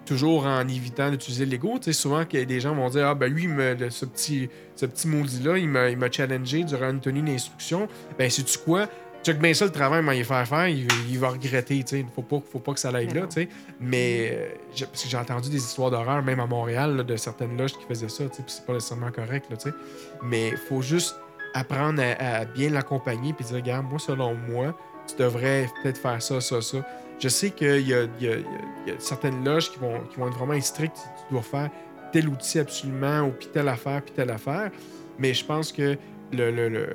[0.06, 1.80] Toujours en évitant d'utiliser l'ego.
[1.92, 5.58] Souvent, que des gens vont dire Ah, ben lui, me- ce petit, ce petit maudit-là,
[5.58, 7.88] il m'a il m'a challengé durant une tenue d'instruction.
[8.20, 8.90] Ben, sais-tu quoi?
[9.24, 11.82] Check bien ça, le travail, il va y faire faire, il, il va regretter.
[11.84, 13.28] Tu sais, faut pas, faut pas que ça aille Mais là.
[13.28, 13.50] Tu sais.
[13.80, 17.58] Mais, euh, parce que j'ai entendu des histoires d'horreur, même à Montréal, là, de certaines
[17.58, 18.26] loges qui faisaient ça.
[18.26, 19.46] Tu sais, puis c'est pas nécessairement correct.
[19.50, 19.76] Là, tu sais.
[20.24, 21.16] Mais il faut juste
[21.54, 26.22] apprendre à, à bien l'accompagner puis dire Regarde, moi, selon moi, tu devrais peut-être faire
[26.22, 26.86] ça, ça, ça.
[27.20, 28.46] Je sais qu'il y a, il y il
[28.86, 30.98] il y certaines loges qui vont, qui vont être vraiment strictes.
[30.98, 31.70] Tu dois faire
[32.12, 34.72] tel outil absolument, ou puis telle affaire, puis telle affaire.
[35.18, 35.98] Mais je pense que
[36.32, 36.90] le, le, le,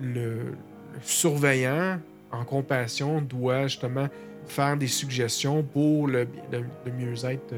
[0.00, 0.54] le-
[1.02, 1.98] surveillant
[2.30, 4.08] en compassion doit justement
[4.46, 7.54] faire des suggestions pour le, le- mieux-être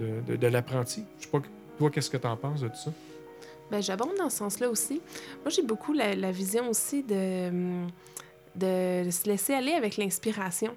[0.00, 1.04] de, l'apprenti.
[1.18, 1.40] Je sais pas,
[1.78, 2.92] toi, qu'est-ce que tu en penses de tout ça?
[3.70, 5.00] Ben, j'abonde dans ce sens-là aussi.
[5.44, 7.86] Moi, j'ai beaucoup la, la vision aussi de, hum,
[8.58, 10.74] de se laisser aller avec l'inspiration.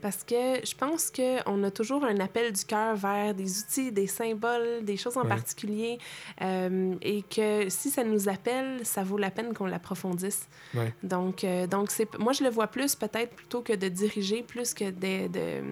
[0.00, 4.06] Parce que je pense qu'on a toujours un appel du cœur vers des outils, des
[4.06, 5.28] symboles, des choses en Ouais.
[5.28, 5.98] particulier.
[6.42, 10.48] euh, et que si ça nous appelle, ça vaut la peine qu'on l'approfondisse.
[10.74, 10.92] Ouais.
[11.02, 14.74] Donc, euh, donc c'est, moi, je le vois plus peut-être plutôt que de diriger, plus
[14.74, 15.62] que de, de,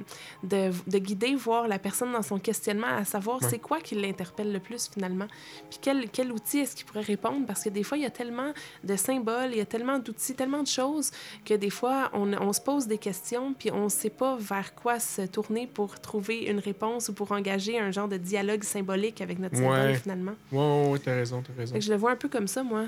[0.43, 3.49] de, de guider, voir la personne dans son questionnement, à savoir Ouais.
[3.51, 5.27] c'est quoi qui l'interpelle le plus finalement.
[5.71, 7.47] Puis quel, quel outil est-ce qu'il pourrait répondre?
[7.47, 8.53] Parce que des fois, il y a tellement
[8.85, 11.11] de symboles, il y a tellement d'outils, tellement de choses
[11.45, 14.75] que des fois, on, on se pose des questions, puis on ne sait pas vers
[14.75, 19.21] quoi se tourner pour trouver une réponse ou pour engager un genre de dialogue symbolique
[19.21, 19.95] avec notre symbole Ouais.
[19.97, 20.33] finalement.
[20.53, 21.75] Ouais, ouais, ouais, t'as raison, t'as raison.
[21.75, 22.85] Que je le vois un peu comme ça, moi.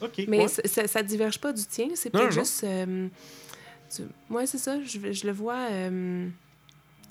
[0.00, 0.24] OK.
[0.28, 0.48] Mais ouais.
[0.48, 2.64] ça, ça diverge pas du tien, c'est peut-être juste.
[2.64, 3.06] euh,
[3.94, 4.82] tu- ouais, c'est ça.
[4.82, 6.28] Je, je le vois euh,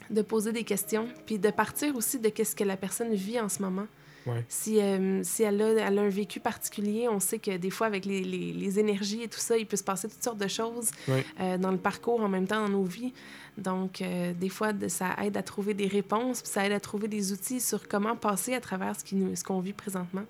[0.10, 3.48] de poser des questions, puis de partir aussi de qu'est-ce que la personne vit en
[3.50, 3.86] ce moment.
[4.28, 4.44] Ouais.
[4.50, 7.88] Si, euh, si elle, a, elle a un vécu particulier, on sait que des fois,
[7.88, 10.48] avec les, les- les énergies et tout ça, il peut se passer toutes sortes de
[10.48, 11.26] choses Ouais.
[11.40, 13.14] euh, dans le parcours en même temps dans nos vies.
[13.58, 16.80] Donc, euh, des fois, de- ça aide à trouver des réponses, puis ça aide à
[16.80, 20.24] trouver des outils sur comment passer à travers ce qui nous- ce qu'on vit présentement.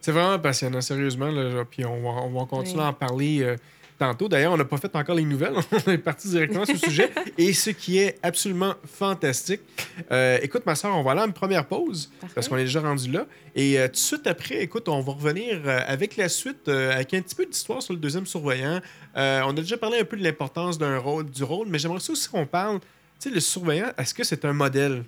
[0.00, 1.30] C'est vraiment passionnant, sérieusement.
[1.30, 2.84] Là, genre, puis on va, on va continuer Oui.
[2.84, 3.56] à en parler
[3.98, 4.28] tantôt.
[4.28, 5.54] D'ailleurs, on n'a pas fait encore les nouvelles.
[5.86, 7.10] on est parti directement sur le sujet.
[7.38, 9.60] Et ce qui est absolument fantastique.
[10.10, 12.34] Euh, écoute, ma soeur, on va aller à une première pause Parfait.
[12.34, 13.26] parce qu'on est déjà rendu là.
[13.54, 17.14] Et euh, tout de suite après, écoute, on va revenir euh, avec la suite, avec
[17.14, 18.80] un petit peu d'histoire sur le deuxième surveillant.
[19.16, 22.28] On a déjà parlé un peu de l'importance d'un rôle, du rôle, mais j'aimerais aussi
[22.28, 22.80] qu'on parle.
[23.20, 25.04] Tu sais, le surveillant, est-ce que c'est un modèle?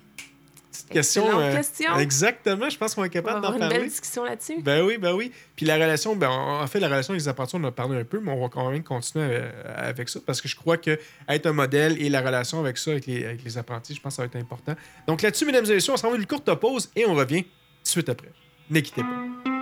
[0.77, 1.23] Petite question.
[1.23, 1.99] Excellente euh, question.
[1.99, 3.77] Exactement, je pense qu'on est capable d'en une parler.
[3.79, 4.61] belle discussion là-dessus.
[4.61, 5.31] Ben oui, ben oui.
[5.55, 7.71] Puis la relation, ben en en fait, la relation avec les apprentis, on en a
[7.71, 10.55] parlé un peu, mais on va quand même continuer euh, avec ça parce que je
[10.55, 13.95] crois que être un modèle et la relation avec ça, avec les, avec les apprentis,
[13.95, 14.75] je pense que ça va être important.
[15.07, 17.49] Donc là-dessus, mesdames et messieurs, on s'en va une courte pause et on revient tout
[17.83, 18.31] de suite après.
[18.69, 19.56] Ne quittez pas.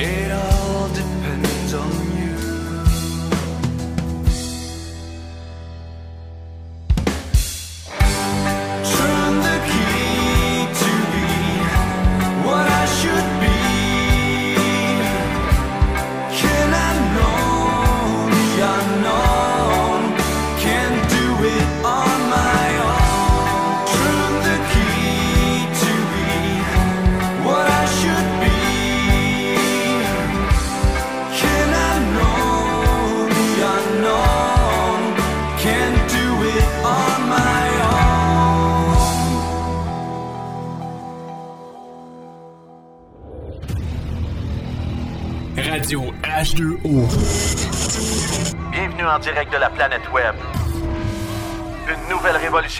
[0.00, 0.57] It all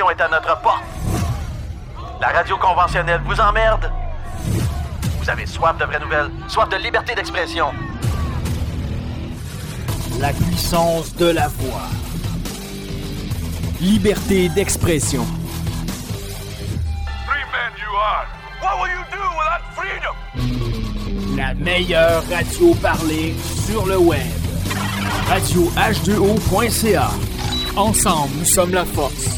[0.06, 0.84] est à notre porte.
[2.20, 3.90] La radio conventionnelle vous emmerde.
[5.20, 7.72] Vous avez soif de vraies nouvelles, soif de liberté d'expression.
[10.20, 11.88] La puissance de la voix.
[13.80, 15.24] Liberté d'expression.
[17.26, 18.26] Free man you are.
[18.62, 21.36] What will you do without freedom?
[21.36, 23.34] La meilleure radio parlée
[23.66, 24.20] sur le web.
[25.28, 27.10] Radio H2O.ca.
[27.76, 29.37] Ensemble, nous sommes la force.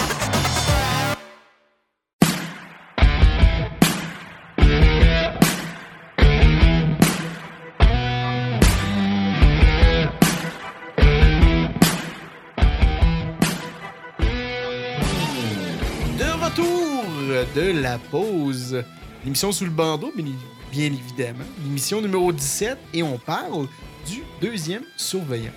[17.55, 18.83] de la pause.
[19.23, 21.43] L'émission sous le bandeau, bien, évidemment.
[21.63, 23.67] L'émission numéro 17 et on parle
[24.07, 25.51] du deuxième surveillant.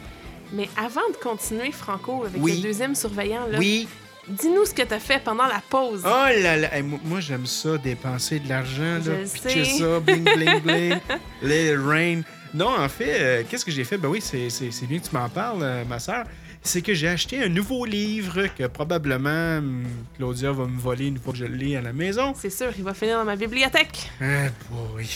[0.52, 2.56] Mais avant de continuer, Franco, avec Oui.
[2.56, 3.88] le deuxième surveillant, là, Oui.
[4.28, 6.02] dis-nous ce que tu as fait pendant la pause.
[6.04, 6.74] Oh là là.
[6.76, 8.98] Hey, moi, j'aime ça, dépenser de l'argent,
[9.42, 10.98] pitcher ça, bling, bling, bling,
[11.42, 12.20] it rain.
[12.52, 13.98] Non, en fait, euh, qu'est-ce que j'ai fait?
[13.98, 16.24] Ben oui, c'est bien que tu m'en parles, euh, ma soeur.
[16.66, 19.84] C'est que j'ai acheté un nouveau livre que probablement hum,
[20.16, 22.32] Claudia va me voler une fois que je le lis à la maison.
[22.34, 24.10] C'est sûr, il va finir dans ma bibliothèque.
[24.20, 25.06] Ah, boy.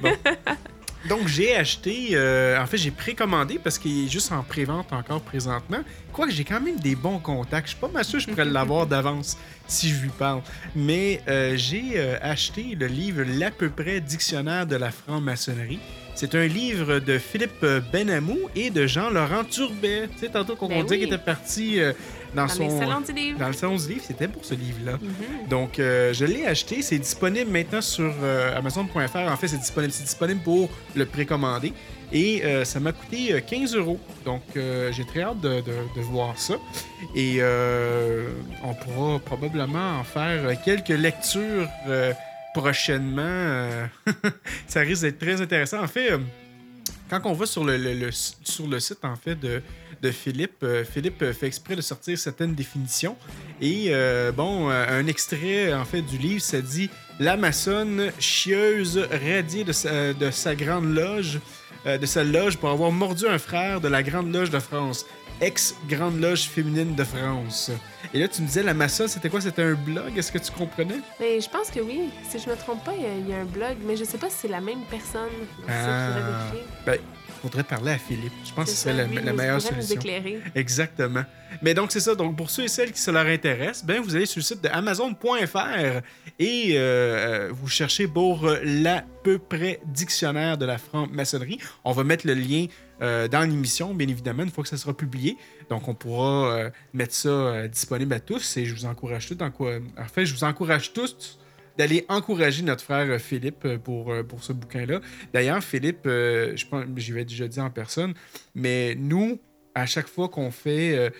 [0.00, 0.12] Bon.
[1.08, 2.10] Donc, j'ai acheté.
[2.12, 5.78] euh, en fait, j'ai précommandé parce qu'il est juste en pré-vente encore présentement.
[6.12, 7.68] Quoique j'ai quand même des bons contacts.
[7.68, 10.42] Je suis pas mal sûr que je pourrais l'avoir d'avance si je lui parle.
[10.74, 15.80] Mais euh, j'ai euh, acheté le livre L'à peu près dictionnaire de la franc-maçonnerie.
[16.14, 20.08] C'est un livre de Philippe Benamou et de Jean-Laurent Turbet.
[20.14, 21.78] Tu sais, tantôt qu'on Ben disait qu'il était parti
[22.34, 22.66] dans, son.
[23.38, 24.92] Dans le salon du livre, c'était pour ce livre-là.
[25.00, 25.48] Mhm.
[25.48, 26.82] Donc, euh, je l'ai acheté.
[26.82, 29.16] C'est disponible maintenant sur euh, Amazon.fr.
[29.16, 31.72] En fait, c'est disponible, c'est disponible pour le précommander.
[32.12, 33.98] Et euh, ça m'a coûté euh, 15 euros.
[34.24, 36.54] Donc, j'ai très hâte de, de- de voir ça.
[37.14, 37.40] Et
[38.64, 41.68] on pourra probablement en faire quelques lectures
[42.54, 43.86] prochainement.
[44.66, 45.82] Ça risque d'être très intéressant.
[45.82, 46.10] En fait,
[47.10, 49.62] quand on va sur le, le- le- sur le site en fait de,
[50.02, 53.16] de Philippe, euh, Philippe fait exprès de sortir certaines définitions.
[53.60, 58.98] Et euh, bon, euh, un extrait en fait du livre, ça dit La maçonne chieuse
[59.24, 61.40] radiée de sa, de sa grande loge,
[61.86, 65.06] de sa loge pour avoir mordu un frère de la grande loge de France,
[65.40, 67.70] ex-grande loge féminine de France.
[68.14, 69.40] Et là, tu me disais, la maçonne, c'était quoi?
[69.40, 70.16] C'était un blog?
[70.16, 71.00] Est-ce que tu comprenais?
[71.20, 72.10] Mais je pense que oui.
[72.28, 74.04] Si je me trompe pas, il y a- il y, a un blog, mais je
[74.04, 75.28] sais pas si c'est la même personne.
[75.68, 76.50] Ah.
[76.86, 76.98] Ben,
[77.38, 78.32] faudrait parler à Philippe.
[78.44, 79.94] Je pense que ce C'est la, la meilleure nous solution.
[79.94, 80.40] éclairer.
[80.54, 81.24] Exactement.
[81.62, 82.14] Mais donc, c'est ça.
[82.14, 84.62] Donc, pour ceux et celles qui ça leur intéresse, ben, vous allez sur le site
[84.62, 86.00] de Amazon.fr
[86.38, 91.58] et euh, euh, vous cherchez pour euh, l'à peu près dictionnaire de la franc-maçonnerie.
[91.84, 92.66] On va mettre le lien
[93.00, 95.36] euh, dans l'émission, bien évidemment, une fois que ça sera publié.
[95.70, 99.42] Donc, on pourra mettre ça disponible à tous et je vous encourage tous.
[99.42, 99.76] En, quoi...
[99.98, 101.38] en fait, je vous encourage tous
[101.78, 105.00] d'aller encourager notre frère euh, Philippe euh, pour, euh, pour ce bouquin-là.
[105.32, 108.14] D'ailleurs, Philippe, je pense, j'y vais déjà dit en personne,
[108.54, 109.38] mais nous,
[109.74, 111.12] à chaque fois qu'on fait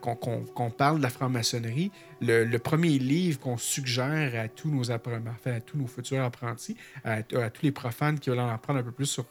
[0.00, 5.52] qu'on parle de la franc-maçonnerie, le, premier livre qu'on suggère à tous nos apprenants, enfin,
[5.52, 8.90] à tous nos futurs apprentis, à, tous les profanes qui veulent en apprendre un peu
[8.90, 9.26] plus sur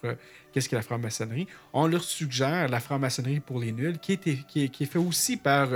[0.54, 4.64] qu'est-ce qu'est la franc-maçonnerie, on leur suggère la franc-maçonnerie pour les nuls, qui, était, qui,
[4.64, 5.70] est, qui est fait aussi par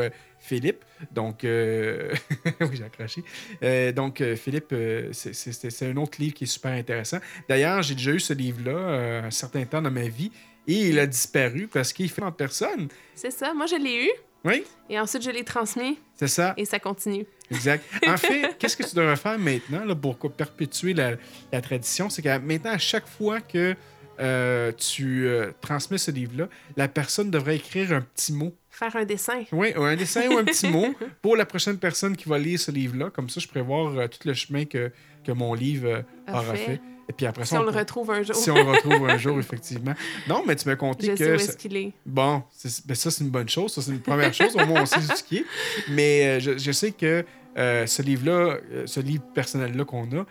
[0.43, 0.83] Philippe.
[1.11, 2.13] Donc, euh,
[2.61, 3.23] oui, j'ai accroché.
[3.63, 4.75] Euh, donc, euh, Philippe,
[5.13, 7.19] c'est- un autre livre qui est super intéressant.
[7.47, 10.31] D'ailleurs, j'ai déjà eu ce livre-là un certain temps dans ma vie
[10.67, 12.89] et il a disparu parce qu'il fait en personne.
[13.15, 13.53] C'est ça.
[13.53, 14.09] Moi, je l'ai eu.
[14.45, 15.97] Oui, Et ensuite, je l'ai transmis.
[16.17, 16.53] c'est ça.
[16.57, 17.25] Et ça continue.
[17.49, 17.81] Exact.
[18.05, 21.13] En fait, qu'est-ce que tu devrais faire maintenant là, pour perpétuer la,
[21.53, 22.09] la tradition?
[22.09, 23.73] C'est que maintenant, à chaque fois que
[24.19, 28.53] euh, tu euh, transmets ce livre-là, la personne devrait écrire un petit mot.
[28.91, 29.43] Faire un dessin.
[29.51, 32.71] Oui, un dessin ou un petit mot pour la prochaine personne qui va lire ce
[32.71, 33.09] livre-là.
[33.11, 34.91] Comme ça, je prévois euh, tout le chemin que,
[35.23, 36.65] que mon livre euh, aura fait.
[36.65, 36.81] fait.
[37.09, 38.35] Et puis après Si ça, on le peut- retrouve un jour.
[38.35, 39.93] si on le retrouve un jour, effectivement.
[40.27, 41.17] Non, mais tu m'as compté Je que.
[41.17, 41.91] sais où est-ce qu'il est.
[42.05, 43.73] Bon, c'est- ben ça, c'est une bonne chose.
[43.73, 44.55] Ça, c'est une première chose.
[44.55, 45.45] Au moins, on sait ce qui est.
[45.89, 47.23] Mais euh, je, je sais que
[47.57, 50.25] euh, ce livre-là, euh, ce livre personnel-là qu'on a,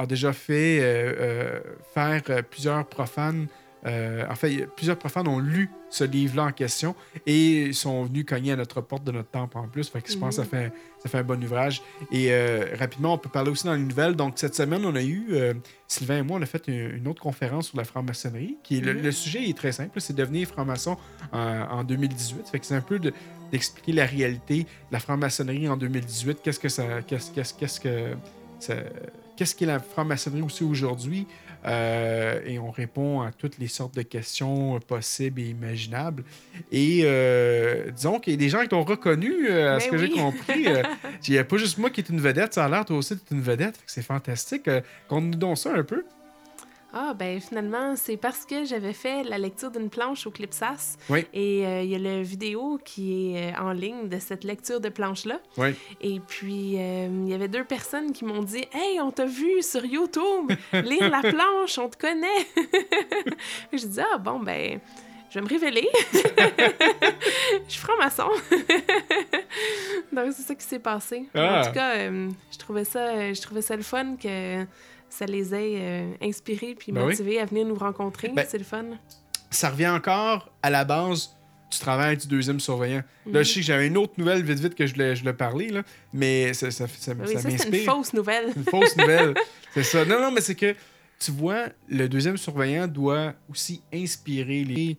[0.00, 0.80] a déjà fait
[1.94, 3.46] faire plusieurs profanes.
[3.86, 6.94] Euh, en fait, plusieurs profanes ont lu ce livre-là en question
[7.26, 9.88] et sont venus cogner à notre porte de notre temple en plus.
[9.88, 10.72] Fait que je pense que ça fait,
[11.02, 11.80] ça fait un bon ouvrage.
[12.10, 14.14] Et euh, rapidement, on peut parler aussi dans les nouvelles.
[14.16, 15.54] Donc, cette semaine, on a eu, euh,
[15.86, 18.56] Sylvain et moi, on a fait une, une autre conférence sur la franc-maçonnerie.
[18.64, 20.96] Qui est, le, le sujet est très simple, c'est devenir franc-maçon
[21.32, 22.48] en, en 2018.
[22.48, 23.12] Fait que c'est un peu de-
[23.52, 26.40] d'expliquer la réalité de la franc-maçonnerie en 2018.
[26.42, 26.84] Qu'est-ce que ça.
[27.06, 28.14] Qu'est-ce, qu'est-ce, qu'est-ce que.
[28.58, 28.74] ça-
[29.36, 31.24] Qu'est-ce qu'est la franc-maçonnerie aussi aujourd'hui?
[31.68, 36.24] Euh, et on répond à toutes les sortes de questions possibles et imaginables.
[36.72, 39.92] Et euh, disons qu'il y a des gens qui t'ont reconnu, euh, à ce Ben
[39.92, 40.66] que j'ai compris.
[41.28, 43.14] Il n'y a pas juste moi qui est une vedette, ça a l'air toi aussi
[43.14, 43.78] d'être une vedette.
[43.86, 44.70] C'est fantastique.
[45.08, 46.04] Conte-nous donc ça un peu.
[46.92, 50.96] Ah, ben finalement, c'est parce que j'avais fait la lecture d'une planche au Clipsas.
[51.10, 51.26] Oui.
[51.34, 54.80] Et euh, il y a la vidéo qui est euh, en ligne de cette lecture
[54.80, 55.38] de planche-là.
[55.58, 55.74] Oui.
[56.00, 59.62] Et puis, euh, il y avait deux personnes qui m'ont dit Hey, on t'a vu
[59.62, 62.46] sur YouTube lire la planche, on te connaît.
[63.72, 64.80] J'ai dit Ah, bon, ben,
[65.30, 65.88] je vais me révéler.
[66.14, 68.30] je suis franc-maçon.
[70.12, 71.28] Donc, c'est ça qui s'est passé.
[71.34, 71.60] Ah.
[71.60, 74.64] En tout cas, euh, je, trouvais ça, je trouvais ça le fun que
[75.10, 77.08] ça les ait euh, inspirés puis Ben oui.
[77.08, 78.28] motivés à venir nous rencontrer.
[78.28, 78.84] Ben, c'est le fun.
[79.50, 81.34] ça revient encore à la base
[81.70, 83.02] du travail du deuxième surveillant.
[83.26, 83.32] Mhm.
[83.34, 85.34] Là, je sais que j'avais une autre nouvelle vite vite que je voulais, je voulais
[85.34, 85.82] parler, là,
[86.12, 87.92] mais ça, ça, ça, Oui, ça ça, c'est une m'inspire.
[87.94, 88.52] fausse nouvelle.
[88.56, 89.34] Une fausse nouvelle.
[89.74, 90.04] c'est ça.
[90.06, 90.74] Non, non, mais c'est que,
[91.18, 94.96] tu vois, le deuxième surveillant doit aussi inspirer les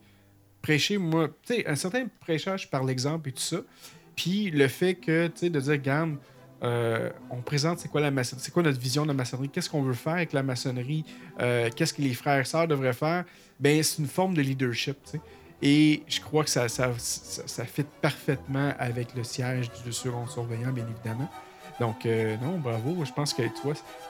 [0.62, 3.62] prêcher, moi, tu sais, un certain prêchage par l'exemple et tout ça.
[4.16, 6.18] Puis le fait que, tu sais, de dire, regarde,
[6.64, 9.70] euh, on présente c'est quoi la maçonnerie, c'est quoi notre vision de la maçonnerie, qu'est-ce
[9.70, 11.06] qu'on veut faire avec la maçonnerie,
[11.40, 13.26] euh, qu'est-ce que les frères et sœurs devraient faire,
[13.60, 14.98] ben c'est une forme de leadership.
[15.62, 20.26] Et je crois que ça, ça, ça, ça fit parfaitement avec le siège du second
[20.26, 21.30] surveillant, bien évidemment.
[21.80, 23.06] Donc, euh, non, bravo.
[23.06, 23.44] Je pense que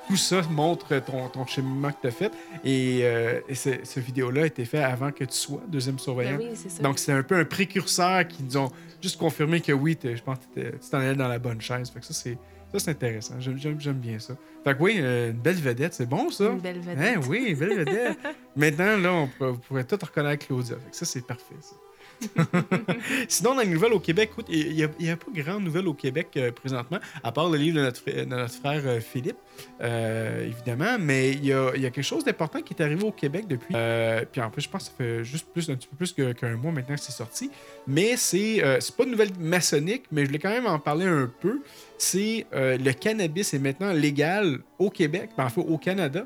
[0.07, 2.32] tout ça montre ton, ton cheminement que tu as fait.
[2.63, 6.38] Et, euh, et ce, ce vidéo-là a été fait avant que tu sois deuxième surveillant.
[6.38, 6.82] Ben oui.
[6.82, 10.39] Donc, c'est un peu un précurseur qui nous ont juste confirmé que oui, je pense
[10.55, 11.89] que tu t'en allais dans la bonne chaise.
[11.89, 12.38] Fait que ça, c'est
[12.72, 13.36] ça, c'est intéressant.
[13.39, 14.36] J'aime, bien ça.
[14.63, 16.45] Fait que oui, euh, une belle vedette, c'est bon ça?
[16.45, 17.17] Une belle vedette.
[17.17, 18.20] Hein, oui, une belle vedette.
[18.55, 20.76] Maintenant, là, on pourrait, vous pourrez tout reconnaître Claudia.
[20.76, 21.76] Fait que ça, c'est parfait, ça.
[23.28, 25.93] Sinon, dans les nouvelles au Québec, écoute, il n'y a, a pas grand nouvelle au
[25.93, 29.38] Québec euh, présentement, à part le livre de notre, frère- de notre frère euh, Philippe,
[29.82, 33.03] euh, évidemment, mais il y a, il y a quelque chose d'important qui est arrivé
[33.03, 33.76] au Québec depuis.
[34.32, 36.55] puis en plus, je pense que ça fait juste plus, un petit peu plus qu'un
[36.55, 37.49] mois maintenant que c'est sorti.
[37.88, 41.30] Mais c'est c'est pas une nouvelle maçonnique, mais je voulais quand même en parler un
[41.41, 41.61] peu.
[41.97, 46.26] C'est le cannabis est maintenant légal au Québec, fait au Canada.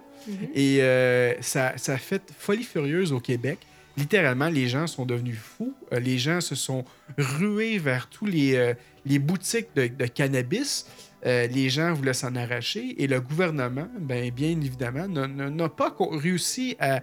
[0.56, 3.60] Et euh, ça, ça a fait folie furieuse au Québec.
[3.96, 5.74] Littéralement, les gens sont devenus fous.
[5.92, 6.84] Euh, les gens se sont
[7.18, 8.74] rués vers tous les, euh,
[9.06, 10.88] les boutiques de, cannabis.
[11.26, 13.02] Euh, les gens voulaient s'en arracher.
[13.02, 17.02] Et le gouvernement, ben, bien évidemment, n'a- pas réussi à,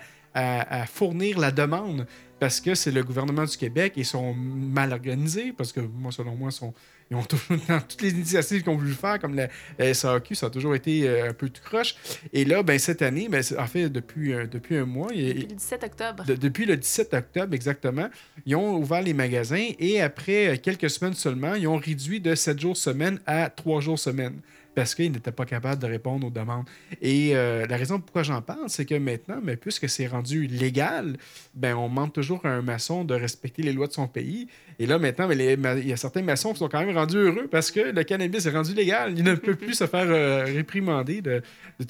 [0.86, 2.06] fournir la demande
[2.38, 6.12] parce que c'est le gouvernement du Québec et ils sont mal organisés parce que, moi,
[6.12, 6.72] selon moi, sont,
[7.10, 9.48] ils ont toujours, dans toutes les initiatives qu'ils ont voulu faire, comme la,
[9.78, 11.94] la SAQ, ça a toujours été euh, un peu tout croche.
[12.32, 15.46] Et là, ben, cette année, ben, en fait, depuis, un- depuis un mois, Depuis le
[15.56, 16.24] 17 octobre.
[16.24, 18.08] de- depuis le 17 octobre exactement,
[18.46, 22.34] ils ont ouvert les magasins et après euh, quelques semaines seulement, ils ont réduit de
[22.34, 24.34] 7 jours semaine à 3 jours semaine
[24.74, 26.64] parce qu'ils n'étaient pas capables de répondre aux demandes.
[27.02, 31.16] Et euh, la raison pourquoi j'en parle, c'est que maintenant, mais puisque c'est rendu légal,
[31.54, 34.46] ben, on demande toujours à un maçon de respecter les lois de son pays.
[34.78, 37.48] Et là, maintenant, ben, il y a certains maçons qui sont quand même rendus heureux
[37.50, 39.12] parce que le cannabis est rendu légal.
[39.18, 41.42] Il ne peut plus se faire euh, réprimander de-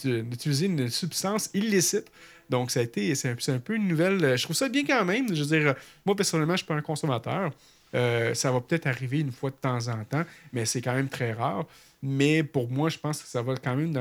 [0.04, 2.06] de- d'utiliser une substance illicite.
[2.48, 4.24] Donc, ça a été, c'est un, peu une nouvelle.
[4.24, 5.32] euh, Je trouve ça bien quand même.
[5.34, 5.74] Je veux dire,
[6.04, 7.52] moi, personnellement, je suis pas un consommateur.
[7.92, 11.32] Ça va peut-être arriver une fois de temps en temps, mais c'est quand même très
[11.32, 11.66] rare.
[12.02, 13.98] Mais pour moi, je pense que ça va quand même.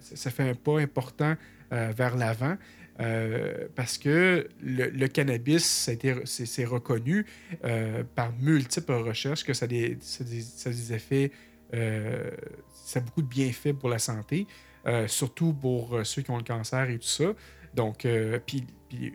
[0.00, 1.36] ça fait un pas important
[1.72, 2.56] euh, vers l'avant.
[3.00, 5.88] euh, parce que le, cannabis,
[6.24, 7.24] c'est reconnu
[7.64, 9.96] euh, par multiples recherches que ça a des,
[10.92, 11.32] effets,
[11.72, 14.46] ça a beaucoup de bienfaits pour la santé,
[15.06, 17.32] surtout pour ceux qui ont le cancer et tout ça.
[17.74, 18.06] Donc,
[18.46, 18.64] puis,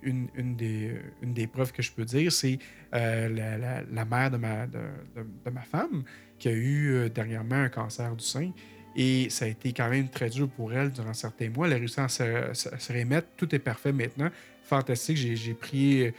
[0.01, 2.57] une, des, preuves que je peux dire, c'est
[2.91, 6.03] la, mère de ma femme
[6.39, 8.51] qui a eu euh, dernièrement un cancer du sein.
[8.95, 11.67] Et ça a été quand même très dur pour elle durant certains mois.
[11.67, 12.23] Elle a réussi à se,
[12.91, 13.27] remettre.
[13.37, 14.29] Tout est parfait maintenant.
[14.63, 15.17] Fantastique.
[15.17, 16.13] J'ai, prié,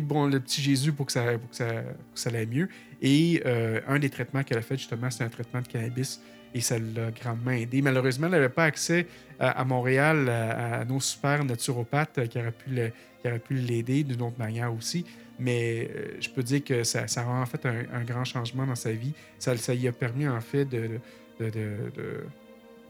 [0.00, 2.68] bon, le petit Jésus pour que ça, pour que ça, que ça aille mieux.
[3.02, 6.20] Et euh, un des traitements qu'elle a fait, justement, c'est un traitement de cannabis.
[6.54, 7.82] Et ça l'a grandement aidé.
[7.82, 9.06] Malheureusement, elle n'avait pas accès
[9.40, 14.72] à, Montréal à, à nos super naturopathes euh, qui auraient pu l'aider d'une autre manière
[14.72, 15.04] aussi.
[15.42, 18.92] Mais euh, je peux dire que ça, a vraiment fait un, grand changement dans sa
[18.92, 19.12] vie.
[19.38, 21.00] Ça, lui a permis, en fait, de,
[21.40, 22.24] de, de, de-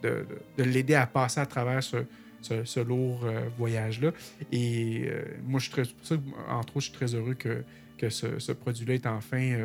[0.03, 0.27] de- de-
[0.59, 4.11] de l'aider à passer à travers ce, lourd euh, voyage-là.
[4.51, 6.17] Et euh, moi, je suis très, pour ça
[6.51, 7.65] entre autres, je suis très heureux que,
[8.11, 9.57] ce, produit-là est enfin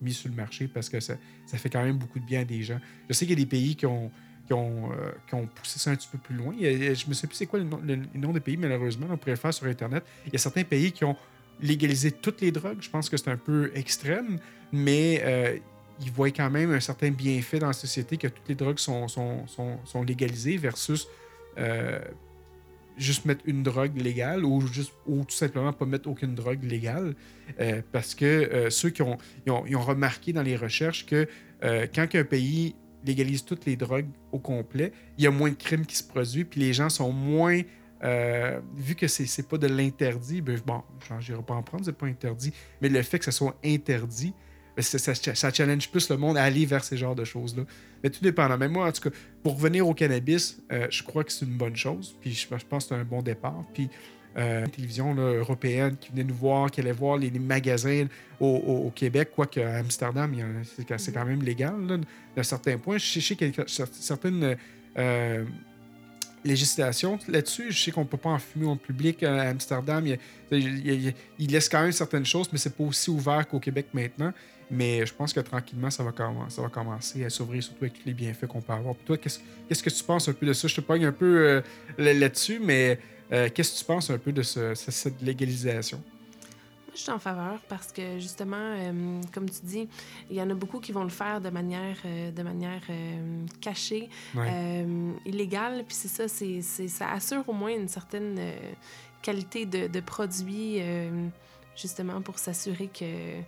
[0.00, 2.62] mis sur le marché parce que ça, fait quand même beaucoup de bien à des
[2.62, 2.80] gens.
[3.08, 4.10] Je sais qu'il y a des pays qui ont,
[4.48, 6.54] poussé ça un petit peu plus loin.
[6.58, 7.66] Je ne sais plus c'est quoi le
[8.14, 9.08] nom des pays, malheureusement.
[9.10, 10.02] On pourrait le faire sur Internet.
[10.26, 11.16] Il y a certains pays qui ont
[11.60, 12.78] légalisé toutes les drogues.
[12.80, 14.38] Je pense que c'est un peu extrême,
[14.72, 15.58] mais euh,
[16.00, 19.08] ils voient quand même un certain bienfait dans la société que toutes les drogues sont,
[19.08, 21.06] sont, sont, légalisées versus
[21.58, 22.00] euh,
[22.96, 27.14] juste mettre une drogue légale ou, juste, ou tout simplement pas mettre aucune drogue légale.
[27.60, 31.28] Euh, parce que ceux qui ont, ils ont, ont remarqué dans les recherches que
[31.94, 32.74] quand un pays
[33.04, 36.46] légalise toutes les drogues au complet, il y a moins de crimes qui se produisent,
[36.48, 37.62] puis les gens sont moins.
[38.04, 40.82] Euh, vu que c'est c'est pas de l'interdit, ben, bon,
[41.20, 44.34] je n'irai pas en prendre, c'est pas interdit, mais le fait que ça soit interdit,
[44.76, 47.64] ben, ça, challenge plus le monde à aller vers ces genres de choses-là.
[48.02, 48.56] Mais tout dépendant.
[48.56, 51.56] Mais moi, en tout cas, pour revenir au cannabis, euh, je crois que c'est une
[51.56, 52.16] bonne chose.
[52.20, 53.64] Puis je, pense que c'est un bon départ.
[53.74, 53.90] Puis
[54.38, 58.06] euh, la télévision européenne qui venait nous voir, qui allait voir les, magasins
[58.40, 60.34] au, Québec, quoique à Amsterdam,
[60.98, 61.74] c'est quand même légal
[62.34, 62.96] d'un certain point.
[62.96, 64.56] Je sais, qu'il certaines
[64.98, 65.44] euh,
[66.44, 67.70] législations là-dessus.
[67.72, 70.06] Je sais qu'on ne peut pas en fumer en public à Amsterdam.
[70.50, 74.32] Il, laisse quand même certaines choses, mais c'est pas aussi ouvert qu'au Québec maintenant.
[74.70, 76.12] Mais je pense que tranquillement, ça va,
[76.70, 78.94] commencer à s'ouvrir, surtout avec tous les bienfaits qu'on peut avoir.
[78.94, 80.66] Puis toi, qu'est-ce que tu penses un peu de ça?
[80.66, 81.60] Je te pogne un peu euh,
[81.98, 82.98] là- là-dessus, mais
[83.32, 86.02] euh, qu'est-ce que tu penses un peu de ce- ce- cette légalisation?
[86.94, 89.88] Je suis en faveur parce que justement, euh, comme tu dis,
[90.30, 93.46] il y en a beaucoup qui vont le faire de manière, euh, de manière euh,
[93.62, 94.86] cachée, Ouais.
[95.24, 95.84] illégale.
[95.86, 98.38] Puis c'est ça, c'est, c'est- ça assure au moins une certaine
[99.22, 100.80] qualité de, de produit,
[101.76, 103.40] justement pour s'assurer que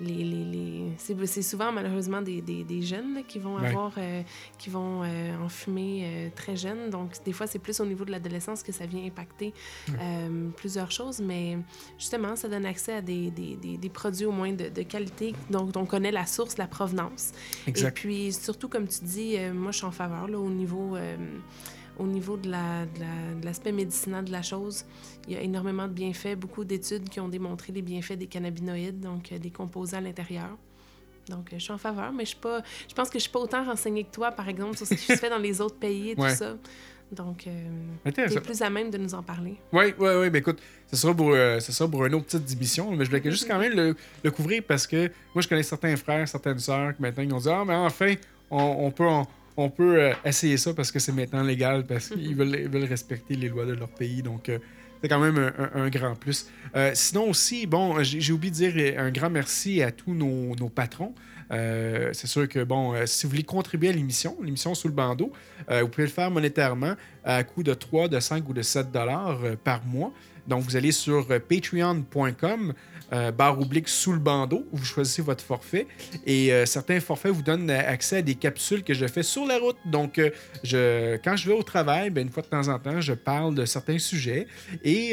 [0.00, 0.92] les, les, les-
[1.26, 3.66] c'est, souvent malheureusement des, des, des jeunes là, qui vont Ouais.
[3.68, 4.22] avoir, euh,
[4.58, 6.90] qui vont euh, en fumer euh, très jeunes.
[6.90, 9.52] Donc des fois, c'est plus au niveau de l'adolescence que ça vient impacter
[10.56, 11.58] plusieurs choses, mais
[11.98, 13.32] justement, ça donne accès à des,
[13.92, 17.32] produits au moins de, de qualité dont on connaît la source, la provenance.
[17.66, 17.94] Et Exact.
[17.96, 20.96] puis, surtout, comme tu dis, moi, je suis en faveur là, au niveau,
[21.98, 24.84] au niveau de la- de la- de l'aspect médicinal de la chose.
[25.26, 29.00] Il y a énormément de bienfaits, beaucoup d'études qui ont démontré les bienfaits des cannabinoïdes,
[29.00, 30.50] donc euh, des composés à l'intérieur.
[31.28, 33.30] Donc, euh, je suis en faveur, mais je, suis pas, je pense que je suis
[33.32, 35.76] pas autant renseignée que toi, par exemple, sur ce qui se fait dans les autres
[35.76, 36.30] pays et Ouais.
[36.30, 36.56] tout ça.
[37.10, 39.56] Donc, euh, tu es plus à même de nous en parler.
[39.72, 40.30] Oui, oui, oui.
[40.30, 40.58] Mais écoute,
[40.90, 42.90] ce sera pour, euh, ce sera pour une autre petite émission.
[42.94, 45.96] Mais je voulais juste quand même le, le couvrir parce que moi, je connais certains
[45.96, 48.14] frères, certaines sœurs qui maintenant ils ont dit Ah, mais enfin,
[48.50, 49.26] on, on peut, on,
[49.58, 52.84] on peut euh, essayer ça parce que c'est maintenant légal, parce qu'ils veulent, ils veulent
[52.88, 54.22] respecter les lois de leur pays.
[54.22, 54.58] Donc, euh,
[55.02, 56.46] c'est quand même un, un- un grand plus.
[56.74, 60.68] Euh, sinon aussi, bon, j'ai oublié de dire un grand merci à tous nos, nos
[60.68, 61.12] patrons.
[61.50, 64.94] Euh, c'est sûr que, bon, euh, si vous voulez contribuer à l'émission, l'émission sous le
[64.94, 65.32] bandeau,
[65.68, 66.94] vous pouvez le faire monétairement
[67.24, 70.12] à coût de 3, de 5 ou de 7 dollars par mois.
[70.48, 72.72] Donc, vous allez sur euh, patreon.com,
[73.12, 75.86] euh, barre oblique sous le bandeau, où vous choisissez votre forfait.
[76.26, 79.58] Et euh, certains forfaits vous donnent accès à des capsules que je fais sur la
[79.58, 79.76] route.
[79.84, 80.20] Donc,
[80.64, 83.54] je, quand je vais au travail, ben, une fois de temps en temps, je parle
[83.54, 84.46] de certains sujets.
[84.82, 85.12] Et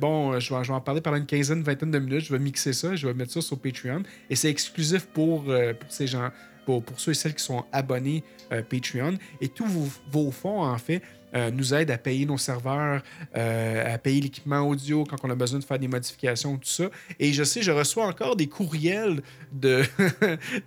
[0.00, 2.24] bon, je vais, en parler pendant une quinzaine, vingtaine de minutes.
[2.24, 4.02] Je vais mixer ça, je vais mettre ça sur Patreon.
[4.30, 5.44] Et c'est exclusif pour,
[5.88, 6.30] ces gens,
[6.64, 9.18] pour, pour ceux et celles qui sont abonnés Patreon.
[9.40, 11.02] Et tous vos fonds, en fait,
[11.34, 13.02] euh, nous aident à payer nos serveurs,
[13.36, 16.90] euh, à payer l'équipement audio quand on a besoin de faire des modifications, tout ça.
[17.18, 19.22] Et je sais, je reçois encore des courriels
[19.52, 19.82] de,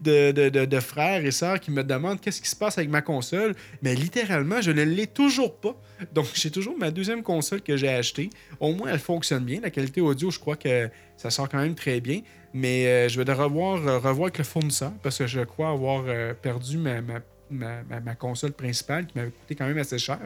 [0.01, 3.55] de, de- frères et sœurs qui me demandent qu'est-ce qui se passe avec ma console.
[3.81, 5.75] Mais littéralement, je ne l'ai toujours pas.
[6.13, 8.29] Donc, j'ai toujours ma deuxième console que j'ai achetée.
[8.59, 9.61] Au moins, elle fonctionne bien.
[9.61, 12.21] La qualité audio, je crois qu'elle ça sort quand même très bien.
[12.53, 16.05] Mais euh, je vais devoir revoir, revoir avec le fournisseur parce que je crois avoir
[16.35, 17.01] perdu ma,
[17.49, 20.19] ma- console principale qui m'avait coûté quand même assez cher.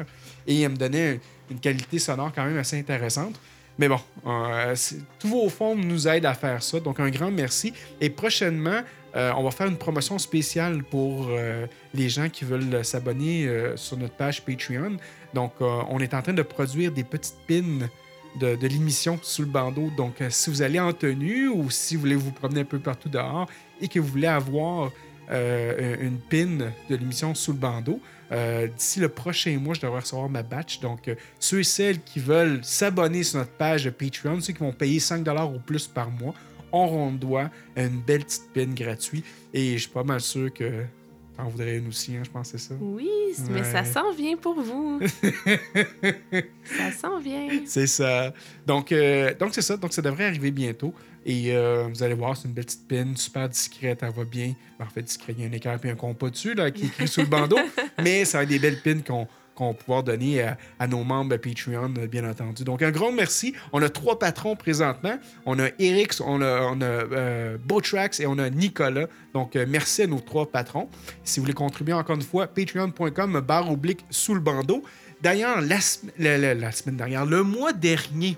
[0.48, 3.40] Et elle me donnait une qualité sonore quand même assez intéressante.
[3.80, 4.76] Mais bon, euh,
[5.20, 6.82] tous vos fonds nous aident à faire ça.
[6.82, 7.74] Donc, un grand merci.
[8.02, 8.82] Et prochainement,
[9.16, 13.96] euh, on va faire une promotion spéciale pour euh, les gens qui veulent s'abonner sur
[13.96, 14.98] notre page Patreon.
[15.34, 17.88] Donc, on est en train de produire des petites pins
[18.38, 19.90] de, l'émission sous le bandeau.
[19.96, 23.08] Donc, si vous allez en tenue ou si vous voulez vous promener un peu partout
[23.08, 23.48] dehors
[23.80, 24.92] et que vous voulez avoir
[25.32, 28.00] euh, une pin de l'émission sous le bandeau,
[28.32, 30.80] euh, d'ici le prochain mois, je devrais recevoir ma batch.
[30.80, 34.72] Donc, euh, ceux et celles qui veulent s'abonner sur notre page Patreon, ceux qui vont
[34.72, 36.34] payer 5 ou plus par mois,
[36.72, 39.26] auront droit à une belle petite pin gratuite.
[39.54, 40.86] Et je suis pas mal sûr que
[41.36, 42.76] t'en voudrais une aussi, hein, je pense que c'est ça?
[42.80, 43.10] Oui,
[43.50, 45.00] mais ça s'en vient pour vous.
[46.66, 47.48] ça s'en vient.
[47.66, 48.34] C'est ça.
[48.68, 48.94] Donc,
[49.40, 49.78] donc c'est ça.
[49.78, 50.94] Donc, ça devrait arriver bientôt.
[51.26, 54.54] Et euh, vous allez voir, c'est une belle petite pin, super discrète, elle va bien.
[54.80, 56.84] Ben, en fait, discret, il y a un écart et un compas dessus, là, qui
[56.84, 57.58] est écrit sous le bandeau.
[58.04, 61.04] Mais ça va être des belles pins qu'on qu'on va pouvoir donner à, à nos
[61.04, 62.64] membres Patreon, euh, bien entendu.
[62.64, 63.54] Donc, un grand merci.
[63.74, 65.20] On a trois patrons présentement.
[65.46, 69.08] On a Eric, on a, on a euh, Botrax et on a Nicolas.
[69.34, 70.88] Donc, euh, merci à nos trois patrons.
[71.26, 74.82] Si vous voulez contribuer encore une fois, patreon.com, barre oblique sous le bandeau.
[75.22, 78.38] D'ailleurs, la, sem- la- la- la semaine dernière, le mois dernier,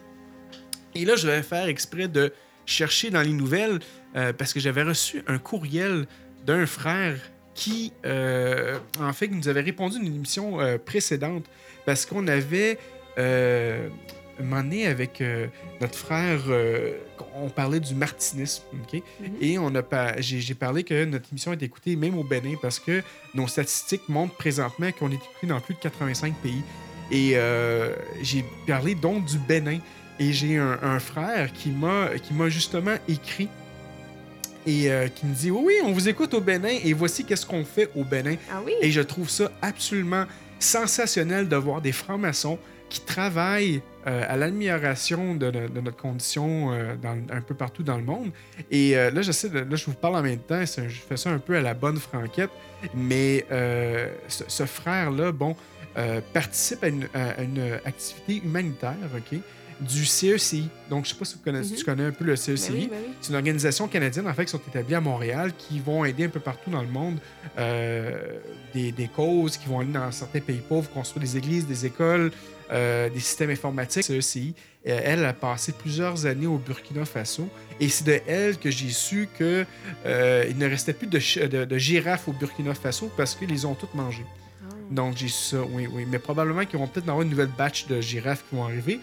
[0.95, 2.33] et là, je vais faire exprès de
[2.65, 3.79] chercher dans les nouvelles
[4.15, 6.05] euh, parce que j'avais reçu un courriel
[6.45, 7.17] d'un frère
[7.53, 11.45] qui, euh, en fait, nous avait répondu à une émission euh, précédente
[11.85, 12.77] parce qu'on avait,
[14.39, 15.23] donné, avec
[15.79, 16.41] notre frère,
[17.35, 19.01] on parlait du martinisme, OK?
[19.39, 22.79] Et on a pas, j'ai, parlé que notre émission est écoutée même au Bénin parce
[22.79, 23.01] que
[23.33, 26.61] nos statistiques montrent présentement qu'on est écouté dans plus de 85 pays.
[27.11, 27.35] Et
[28.21, 29.79] j'ai parlé donc du Bénin.
[30.21, 32.09] Et j'ai un, un frère qui m'a,
[32.49, 33.49] justement écrit
[34.67, 37.45] et euh, qui me dit Oui, oui, on vous écoute au Bénin et voici qu'est-ce
[37.45, 38.35] qu'on fait au Bénin.
[38.51, 38.73] Ah oui?
[38.81, 40.25] Et je trouve ça absolument
[40.59, 46.71] sensationnel de voir des francs-maçons qui travaillent euh, à l'amélioration de, no- de notre condition
[46.71, 48.29] euh, dans- un peu partout dans le monde.
[48.69, 51.55] Et là, j'essaie là, je vous parle en même temps, je fais ça un peu
[51.57, 52.51] à la bonne franquette,
[52.93, 53.45] mais
[54.27, 55.55] ce, ce frère-là, bon,
[56.33, 59.39] participe à une, à une activité humanitaire, OK,
[59.81, 60.69] du CECI.
[60.89, 61.77] Donc, je sais pas si vous connaissez, Mhm.
[61.77, 62.69] tu connais un peu le CECI.
[62.71, 63.13] Ben oui, ben oui.
[63.21, 66.29] C'est une organisation canadienne, en fait, qui sont établies à Montréal, qui vont aider un
[66.29, 67.17] peu partout dans le monde
[67.57, 68.39] euh,
[68.73, 72.31] des, des causes, qui vont aller dans certains pays pauvres, construire des églises, des écoles,
[72.71, 74.03] euh, des systèmes informatiques.
[74.03, 74.53] CECI,
[74.85, 77.47] elle a passé plusieurs années au Burkina Faso,
[77.79, 79.65] et c'est de elle que j'ai su que
[80.05, 83.75] euh, il ne restait plus de- de girafes au Burkina Faso parce qu'ils les ont
[83.75, 84.25] toutes mangées.
[84.91, 86.05] Donc j'ai ça, oui, oui.
[86.07, 88.99] Mais probablement qu'ils vont peut-être avoir une nouvelle batch de girafes qui vont arriver.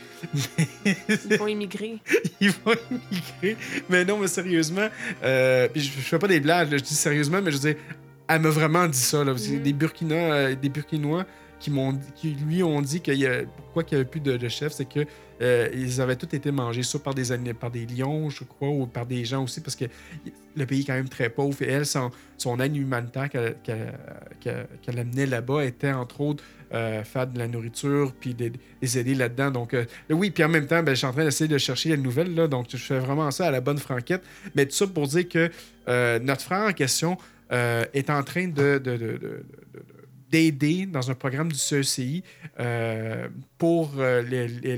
[0.85, 1.97] Ils vont immigrer.
[2.41, 3.57] ils vont immigrer.
[3.89, 4.89] Mais non, mais sérieusement,
[5.25, 7.81] euh, je, je fais pas des blagues, là, je dis sérieusement, mais je veux dire,
[8.29, 9.25] elle m'a vraiment dit ça.
[9.25, 9.63] Là, Mhm.
[9.63, 11.25] des, Burkina, euh, des Burkinois
[11.59, 11.71] qui,
[12.35, 15.01] lui ont dit qu'il y pourquoi qu'il n'y avait plus de, chefs, c'est que
[15.41, 18.87] euh, ils avaient tous été mangés, soit par des, par des lions, je crois, ou
[18.87, 19.85] par des gens aussi, parce que
[20.57, 21.57] le pays est quand même très pauvre.
[21.63, 23.95] Et elle, son, son humanitaire qu'elle, qu'elle,
[24.83, 26.43] qu'elle- amenait là-bas était, entre autres,
[26.75, 27.03] euh,
[27.33, 28.53] de la nourriture, puis de-
[28.83, 29.51] les aider là-dedans.
[29.53, 31.91] Donc, euh, oui, puis en même temps, ben, je suis en train d'essayer de chercher
[31.91, 34.23] les nouvelles, là, donc je fais vraiment ça à la bonne franquette.
[34.57, 35.51] Mais tout ça pour dire que
[35.89, 37.17] euh, notre frère en question
[37.51, 38.79] est en train de-
[40.31, 42.23] d'aider dans un programme du CECI
[42.61, 44.23] euh, pour euh,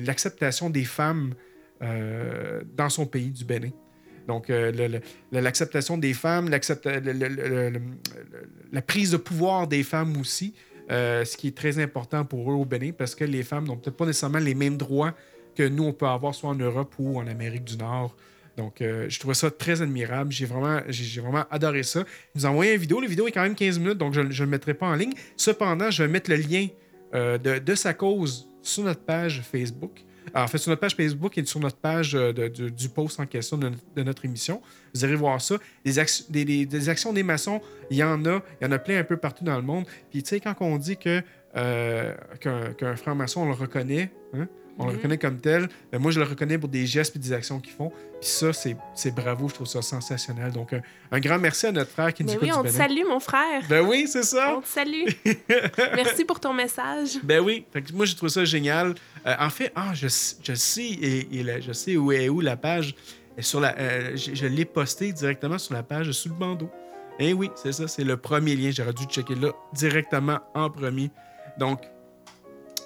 [0.05, 1.35] l'acceptation des femmes
[1.83, 3.71] euh, dans son pays, du Bénin.
[4.29, 4.53] Donc,
[5.33, 6.61] l'acceptation des femmes, la
[8.83, 10.55] prise de pouvoir des femmes aussi,
[10.89, 13.97] ce qui est très important pour eux au Bénin, parce que les femmes n'ont peut-être
[13.97, 15.15] pas nécessairement les mêmes droits
[15.57, 18.15] que nous, on peut avoir soit en Europe ou en Amérique du Nord.
[18.61, 20.31] Donc, euh, je trouvais ça très admirable.
[20.33, 22.01] J'ai vraiment, j'ai, vraiment adoré ça.
[22.35, 23.01] Ils nous ont envoyé une vidéo.
[23.01, 25.15] La vidéo est quand même 15 minutes, donc je ne le mettrai pas en ligne.
[25.35, 26.67] Cependant, je vais mettre le lien
[27.15, 30.03] euh, de, sa cause sur notre page Facebook.
[30.35, 33.25] Alors, en fait, sur notre page Facebook et sur notre page euh, du post en
[33.25, 34.61] question de, notre- émission.
[34.95, 35.57] Vous irez voir ça.
[35.87, 38.43] Des, ac- des, des- des actions des maçons, il y en a.
[38.61, 39.87] Il y en a plein un peu partout dans le monde.
[40.11, 41.23] Puis, tu sais, quand on dit que,
[42.41, 44.47] qu'un, qu'un franc-maçon, on le reconnaît, hein,
[44.81, 44.97] on le Mhm.
[44.97, 47.73] reconnaît comme tel, ben, moi, je le reconnais pour des gestes et des actions qu'ils
[47.75, 47.91] font.
[48.21, 49.49] Puis ça, c'est, c'est bravo.
[49.49, 50.51] Je trouve ça sensationnel.
[50.53, 50.81] Donc, un,
[51.13, 53.05] un grand merci à notre frère qui nous Mais écoute oui, du on te salue,
[53.09, 53.63] mon frère.
[53.69, 54.57] Ben oui, c'est ça.
[54.57, 55.05] On te salue.
[55.95, 57.19] Merci pour ton message.
[57.23, 58.95] Ben oui, Fait que moi j'ai trouvé ça génial.
[59.27, 61.29] Euh, en fait, ah, je, je sais et,
[61.61, 62.95] je sais où est où la page.
[63.39, 66.71] sur la, euh, je je l'ai posté directement sur la page sous le bandeau.
[67.19, 68.71] Eh oui, c'est ça, c'est le premier lien.
[68.71, 71.11] J'aurais dû checker là directement en premier.
[71.59, 71.81] Donc,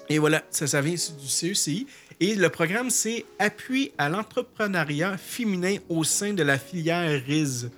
[0.09, 1.87] Et voilà, ça, ça vient du CECI.
[2.19, 7.69] Et le programme, c'est Appui à l'entrepreneuriat féminin au sein de la filière RIS.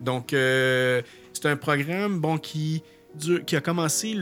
[0.00, 1.00] Donc, euh,
[1.32, 2.82] c'est un programme bon, qui,
[3.52, 4.14] a commencé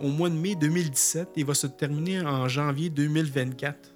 [0.00, 3.92] au mois de mai 2017 et va se terminer en janvier 2024.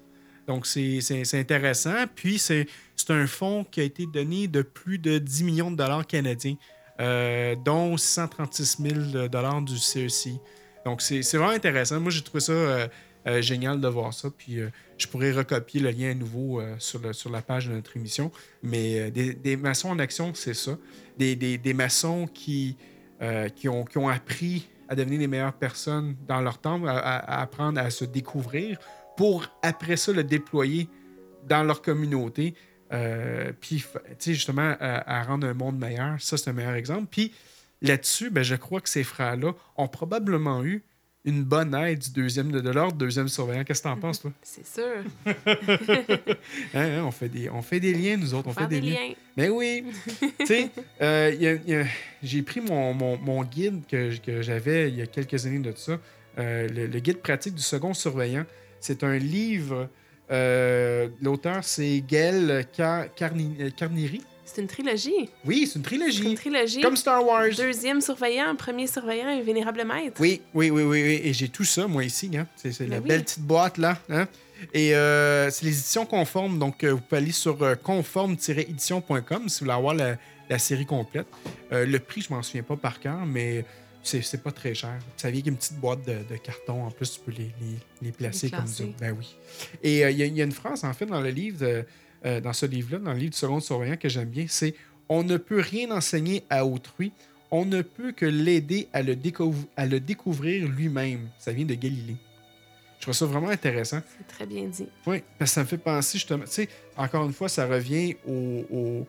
[0.47, 1.01] Donc, c'est
[1.33, 2.05] intéressant.
[2.13, 2.67] Puis, c'est
[3.09, 6.55] un fonds qui a été donné de plus de 10 millions de dollars canadiens,
[6.99, 10.39] euh, dont 636 000 dollars du CECI.
[10.87, 11.99] Donc, c'est vraiment intéressant.
[11.99, 12.87] Moi, j'ai trouvé ça euh,
[13.27, 14.29] euh, génial de voir ça.
[14.29, 18.31] Puis, euh, je pourrais recopier le lien à nouveau sur, la page de notre émission.
[18.63, 20.77] Mais des, maçons en action, c'est ça.
[21.17, 22.77] Des, maçons qui,
[23.57, 28.05] qui, ont, appris à devenir les meilleures personnes dans leur temps, à, apprendre à se
[28.05, 28.79] découvrir
[29.17, 30.87] pour après ça le déployer
[31.49, 32.53] dans leur communauté.
[33.59, 36.15] Puis, tu sais, justement, à, à rendre un monde meilleur.
[36.21, 37.07] Ça, c'est un meilleur exemple.
[37.11, 37.33] Puis
[37.81, 40.83] là-dessus, ben, je crois que ces frères-là ont probablement eu
[41.25, 43.65] une bonne aide du deuxième de, l'ordre, deuxième surveillant.
[43.65, 44.31] Qu'est-ce que t'en penses, toi?
[44.43, 45.03] C'est sûr.
[46.73, 48.47] Hein, hein, on, fait des, on fait des liens, nous autres.
[48.49, 48.95] On fait des, des liens.
[49.09, 49.13] liens.
[49.35, 49.83] Mais oui.
[50.39, 50.69] tu sais,
[51.01, 51.85] euh,
[52.23, 55.73] j'ai pris mon, mon- mon guide que, que j'avais il y a quelques années de
[55.75, 55.99] ça,
[56.37, 58.45] euh, le, le guide pratique du second surveillant.
[58.79, 59.89] C'est un livre.
[60.31, 64.21] euh, L'auteur, c'est Gail Car- Carni- Carnieri.
[64.49, 65.29] C'est une trilogie.
[65.45, 66.35] Oui, c'est une C'est une trilogie.
[66.35, 66.81] trilogie.
[66.81, 67.49] Comme Star Wars.
[67.55, 70.15] Deuxième surveillant, premier surveillant et vénérable maître.
[70.21, 71.21] Oui, oui, oui, oui, oui.
[71.23, 72.31] Et j'ai tout ça, moi, ici.
[72.35, 72.47] Hein.
[72.55, 73.07] C'est c'est Ben la oui.
[73.09, 73.99] belle petite boîte, là.
[74.09, 74.25] Hein.
[74.73, 76.57] Et euh, c'est les éditions conformes.
[76.59, 80.15] Donc, euh, vous pouvez aller sur euh, conforme-édition.com si vous voulez avoir la,
[80.49, 81.27] la série complète.
[81.71, 83.65] Le prix, je m'en souviens pas par cœur, mais
[84.01, 84.97] c'est c'est pas très cher.
[85.17, 86.85] Ça vient avec une petite boîte de, de carton.
[86.85, 88.83] En plus, tu peux les, les, les placer Les comme ça.
[88.99, 89.35] Ben oui.
[89.83, 91.83] Et il y, y a une phrase, en fait, dans le livre, de-
[92.25, 94.73] euh, dans ce livre-là, dans le livre du second surveillant que j'aime bien, c'est
[95.09, 97.11] On ne peut rien enseigner à autrui,
[97.49, 101.29] on ne peut que l'aider à, le découv- à le découvrir lui-même.
[101.39, 102.17] Ça vient de Galilée.
[102.97, 104.01] Je trouve ça vraiment intéressant.
[104.17, 104.87] C'est très bien dit.
[105.05, 108.15] Oui, parce que ça me fait penser justement, tu sais, encore une fois, ça revient
[108.27, 109.07] au, au,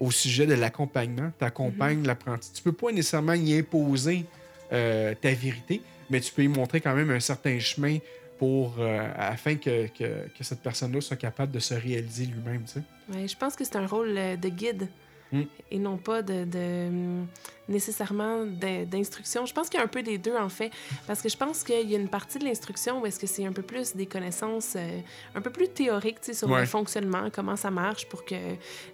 [0.00, 1.30] au sujet de l'accompagnement.
[1.38, 2.50] Tu accompagnes l'apprenti.
[2.54, 4.24] Tu peux pas nécessairement y imposer
[4.72, 7.98] euh, ta vérité, mais tu peux y montrer quand même un certain chemin
[8.38, 12.64] pour euh, afin que, que, que cette personne-là soit capable de se réaliser lui-même.
[13.12, 14.88] Ouais, je pense que c'est un rôle euh, de guide
[15.32, 15.42] Mm.
[15.72, 17.24] et non pas de, de,
[17.68, 19.46] nécessairement d'instruction.
[19.46, 20.70] Je pense qu'il y a un peu des deux en fait,
[21.06, 23.44] parce que je pense qu'il y a une partie de l'instruction où est-ce que c'est
[23.44, 25.00] un peu plus des connaissances euh,
[25.34, 26.60] un peu plus théoriques sur Ouais.
[26.60, 28.34] le fonctionnement, comment ça marche pour que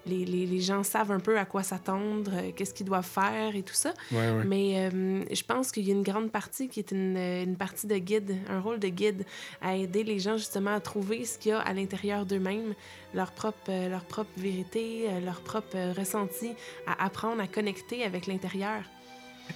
[0.07, 3.55] les, les- les gens savent un peu à quoi s'attendre, euh, qu'est-ce qu'ils doivent faire
[3.55, 3.93] et tout ça.
[4.11, 4.45] Ouais, ouais.
[4.45, 7.87] Mais euh, je pense qu'il y a une grande partie qui est une, une partie
[7.87, 9.25] de guide, un rôle de guide,
[9.61, 12.75] à aider les gens justement à trouver ce qu'il y a à l'intérieur d'eux-mêmes,
[13.15, 16.53] leur propre, leur propre vérité, leur propre ressenti,
[16.87, 18.62] à apprendre à connecter avec l'intérieur.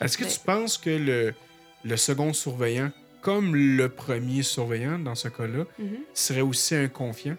[0.00, 1.34] Est-ce que tu penses que le,
[1.84, 2.90] le second surveillant,
[3.22, 5.98] comme le premier surveillant dans ce cas-là, Mhm.
[6.14, 7.36] serait aussi un confiant?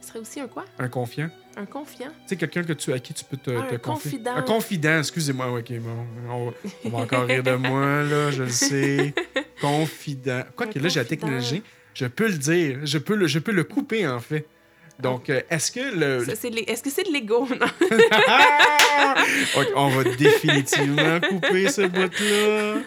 [0.00, 0.64] Serait aussi un quoi?
[0.78, 1.30] Un confiant?
[1.56, 2.08] Un confiant?
[2.08, 4.10] Tu sais, quelqu'un que tu, à qui tu peux te, Ah, te un confier.
[4.12, 4.34] confident.
[4.36, 5.52] Un confident, excusez-moi.
[5.58, 6.52] Ok, bon, on, va,
[6.84, 9.14] on va encore rire de moi, là, je le sais.
[9.60, 10.42] Confident.
[10.56, 11.62] Quoique Un là, j'ai la technologie,
[11.94, 14.46] je peux le dire, je peux le, je peux le couper, en fait.
[15.02, 16.22] Donc, euh, est-ce que le...
[16.22, 17.46] Est-ce que c'est de l'ego?
[17.48, 17.66] Non?
[18.12, 19.14] Ah!
[19.56, 22.82] Ok, on va définitivement couper ce bout-là.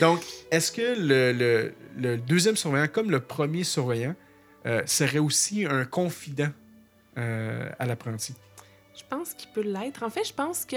[0.00, 4.14] Donc, est-ce que le, le- le deuxième surveillant, comme le premier surveillant,
[4.66, 6.50] euh, serait aussi un confident
[7.18, 8.34] euh, à l'apprenti?
[8.96, 10.02] Je pense qu'il peut l'être.
[10.02, 10.76] En fait, je pense que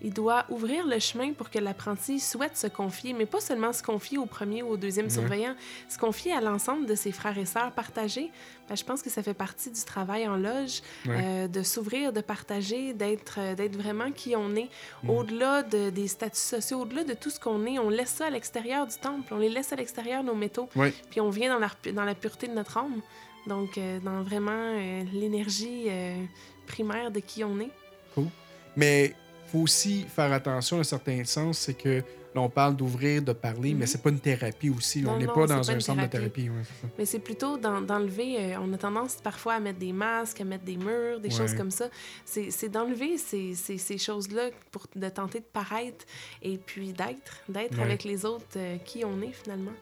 [0.00, 3.82] il doit ouvrir le chemin pour que l'apprenti souhaite se confier, mais pas seulement se
[3.82, 5.12] confier au premier ou au deuxième Ouais.
[5.12, 5.54] surveillant,
[5.88, 8.30] se confier à l'ensemble de ses frères et sœurs, partager.
[8.68, 11.20] Ben, je pense que ça fait partie du travail en loge, Ouais.
[11.24, 14.68] euh, de s'ouvrir, de partager, d'être euh, vraiment qui on est,
[15.02, 15.10] Mm.
[15.10, 17.78] au-delà de- des statuts sociaux, au-delà de tout ce qu'on est.
[17.78, 20.92] On laisse ça à l'extérieur du temple, on les laisse à l'extérieur, nos métaux, Ouais.
[21.10, 23.00] puis on vient dans la, dans la pureté de notre âme.
[23.46, 24.74] Donc, euh, dans vraiment
[25.12, 25.86] l'énergie
[26.66, 27.70] primaire de qui on est.
[28.76, 29.14] Mais
[29.50, 32.02] faut aussi faire attention à un certain sens, c'est que
[32.34, 33.86] là, on parle d'ouvrir, de parler, mais Mhm.
[33.86, 35.02] c'est pas une thérapie aussi.
[35.06, 36.50] on n'est pas dans pas un centre de thérapie.
[36.50, 36.88] ouais, ça.
[36.98, 38.36] Mais c'est plutôt d'en- d'enlever.
[38.54, 41.34] euh, on a tendance parfois à mettre des masques, à mettre des murs, des Ouais.
[41.34, 41.88] choses comme ça.
[42.26, 46.04] C'est d'enlever ces, ces, ces choses-là pour de tenter de paraître
[46.42, 47.84] et puis d'être, d'être Ouais.
[47.84, 49.72] avec les autres euh, qui on est finalement.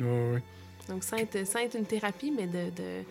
[0.88, 2.70] Donc sans être, sans être une thérapie, mais de.
[2.70, 3.02] de-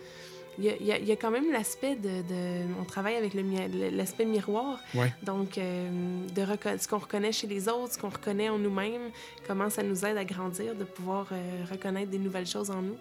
[0.57, 3.33] il y, a, y a- y a quand même l'aspect de, de- On travaille avec
[3.33, 3.57] mi-
[3.91, 4.79] l'aspect miroir.
[4.93, 5.13] Ouais.
[5.23, 5.89] Donc, euh,
[6.35, 6.45] de
[6.79, 9.09] ce qu'on reconnaît chez les autres, ce qu'on reconnaît en nous-mêmes,
[9.47, 12.97] comment ça nous aide à grandir, de pouvoir euh, reconnaître des nouvelles choses en nous.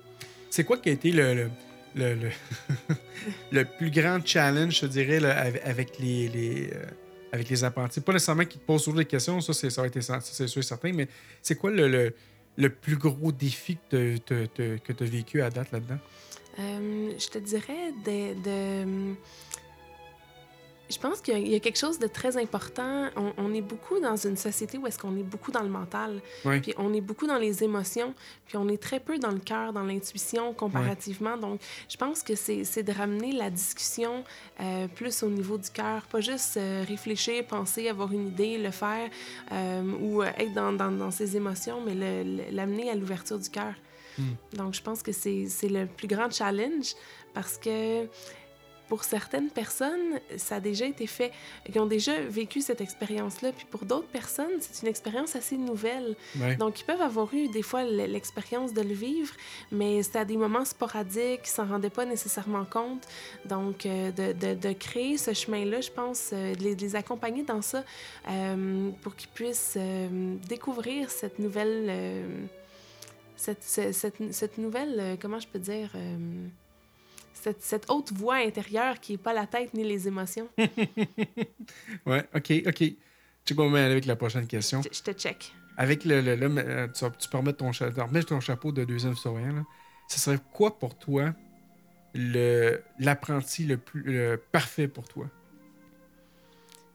[0.51, 1.51] C'est quoi qui a été le, le,
[1.95, 2.31] le, le-
[3.53, 6.83] le plus grand challenge, je dirais, là, avec, les, les, euh,
[7.33, 8.01] avec les apprentis?
[8.01, 10.61] Pas nécessairement qu'ils te posent toujours des questions, ça, c'est, ça être ça, c'est sûr
[10.61, 11.09] et certain, mais
[11.43, 12.15] c'est quoi le, le,
[12.57, 15.99] le plus gros défi que tu as vécu à date là-dedans?
[16.59, 18.35] Euh, je te dirais de.
[18.43, 19.15] de-
[20.91, 23.09] je pense qu'il y a- quelque chose de très important.
[23.17, 26.21] On, on est beaucoup dans une société où est-ce qu'on est beaucoup dans le mental,
[26.45, 26.61] Oui.
[26.61, 28.15] puis on est beaucoup dans les émotions,
[28.47, 31.39] puis on est très peu dans le cœur, dans l'intuition comparativement.
[31.39, 34.25] Donc, je pense que c'est de ramener la discussion
[34.61, 38.71] euh, plus au niveau du cœur, pas juste euh, réfléchir, penser, avoir une idée, le
[38.71, 39.09] faire,
[39.53, 41.95] euh, ou être dans, dans, dans ses émotions, mais
[42.53, 43.73] l'amener à l'ouverture du cœur.
[44.53, 46.95] Donc, je pense que c'est le plus grand challenge
[47.33, 48.07] parce que
[48.87, 51.33] pour certaines personnes, ça a déjà été fait,
[51.73, 53.51] qui ont déjà vécu cette expérience-là.
[53.53, 56.15] Puis pour d'autres personnes, c'est une expérience assez nouvelle.
[56.39, 56.55] Ouais.
[56.57, 59.35] Donc, ils peuvent avoir eu des fois l'expérience de le vivre,
[59.73, 63.09] mais c'est à des moments sporadiques, ils s'en rendaient pas nécessairement compte.
[63.47, 66.95] Donc, euh, de, de- de créer ce chemin-là, je pense, euh, de les, de les
[66.95, 67.85] accompagner dans ça
[68.29, 69.79] euh, pour qu'ils puissent
[70.47, 71.91] découvrir cette nouvelle...
[73.45, 76.47] cette, ce- cette, cette nouvelle, euh, comment je peux dire, euh,
[77.35, 80.49] cette, cette haute voix intérieure qui n'est pas la tête ni les émotions?
[82.07, 82.83] Ouais, ok, ok.
[83.45, 84.81] Tu vas aller avec la prochaine question.
[84.83, 85.53] Je, je te check.
[85.77, 86.21] Avec le.
[86.23, 89.15] le- le- euh, tu, tu peux remettre ton, remettre ton chapeau de deuxième.
[89.15, 89.65] Là.
[90.09, 91.35] Ce serait quoi pour toi
[92.15, 95.27] le l'apprenti le plus le parfait pour toi?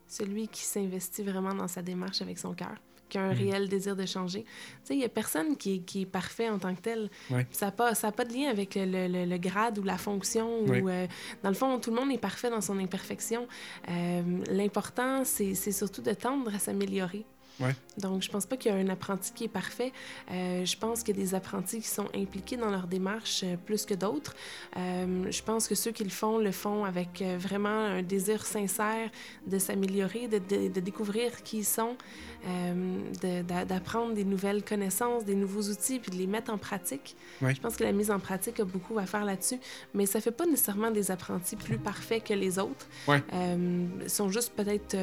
[0.07, 2.75] Celui qui s'investit vraiment dans sa démarche avec son cœur,
[3.09, 3.37] qui a un Mhm.
[3.39, 4.43] réel désir de changer.
[4.43, 4.49] Tu
[4.83, 7.09] sais, il n'y a personne qui est, qui est parfait en tant que tel.
[7.31, 7.45] Ouais.
[7.51, 10.61] Ça n'a pas, pas de lien avec le, le- le grade ou la fonction.
[10.65, 10.81] Ouais.
[10.81, 11.07] Ou, euh,
[11.43, 13.47] dans le fond, tout le monde est parfait dans son imperfection.
[13.89, 17.25] Euh, L'important, c'est surtout de tendre à s'améliorer.
[17.59, 17.75] Ouais.
[17.97, 19.91] Donc, je pense pas qu'il y a un apprenti qui est parfait.
[20.31, 23.55] Euh, je pense qu'il y a des apprentis qui sont impliqués dans leur démarche euh,
[23.57, 24.35] plus que d'autres.
[24.77, 29.09] Euh, je pense que ceux qui le font, le font avec vraiment un désir sincère
[29.45, 31.97] de s'améliorer, de, de- de découvrir qui ils sont,
[32.45, 37.15] de- d'apprendre des nouvelles connaissances, des nouveaux outils, puis de les mettre en pratique.
[37.41, 37.53] Ouais.
[37.53, 39.59] Je pense que la mise en pratique a beaucoup à faire là-dessus,
[39.93, 42.87] mais ça fait pas nécessairement des apprentis plus parfaits que les autres.
[43.07, 43.21] Ouais.
[43.33, 44.95] Ils sont juste peut-être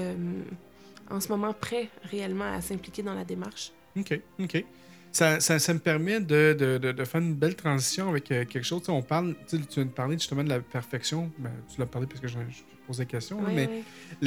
[1.11, 3.73] en ce moment prêts réellement à s'impliquer dans la démarche.
[3.99, 4.65] OK, OK.
[5.13, 8.45] Ça, ça, ça me permet de, de, de, de faire une belle transition avec euh,
[8.45, 8.81] quelque chose.
[8.81, 11.31] Tu sais, On parle, tu viens de parler justement de la perfection.
[11.39, 13.83] Ben, tu l'as parlé parce que je, je pose la question, là, Ouais, mais ouais.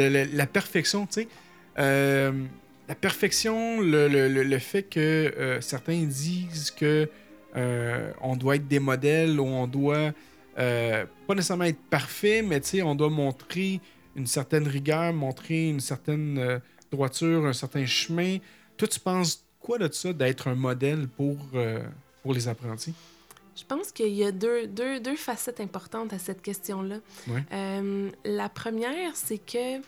[0.10, 1.28] le- le- la perfection, tu sais,
[1.78, 2.32] euh,
[2.88, 7.08] la perfection, le, le- fait que euh, certains disent que
[7.56, 10.12] euh, on doit être des modèles ou on doit
[10.56, 13.80] pas nécessairement être parfait, mais tu sais, on doit montrer
[14.20, 16.60] une certaine rigueur, montrer une certaine euh,
[16.92, 18.38] droiture, un certain chemin.
[18.78, 21.82] Toi, tu penses quoi de ça, d'être un modèle pour, euh,
[22.22, 22.94] pour les apprentis?
[23.56, 26.98] Je pense qu'il y a deux, deux, deux facettes importantes à cette question-là.
[27.28, 27.44] Ouais.
[27.52, 29.80] Euh, la première, c'est que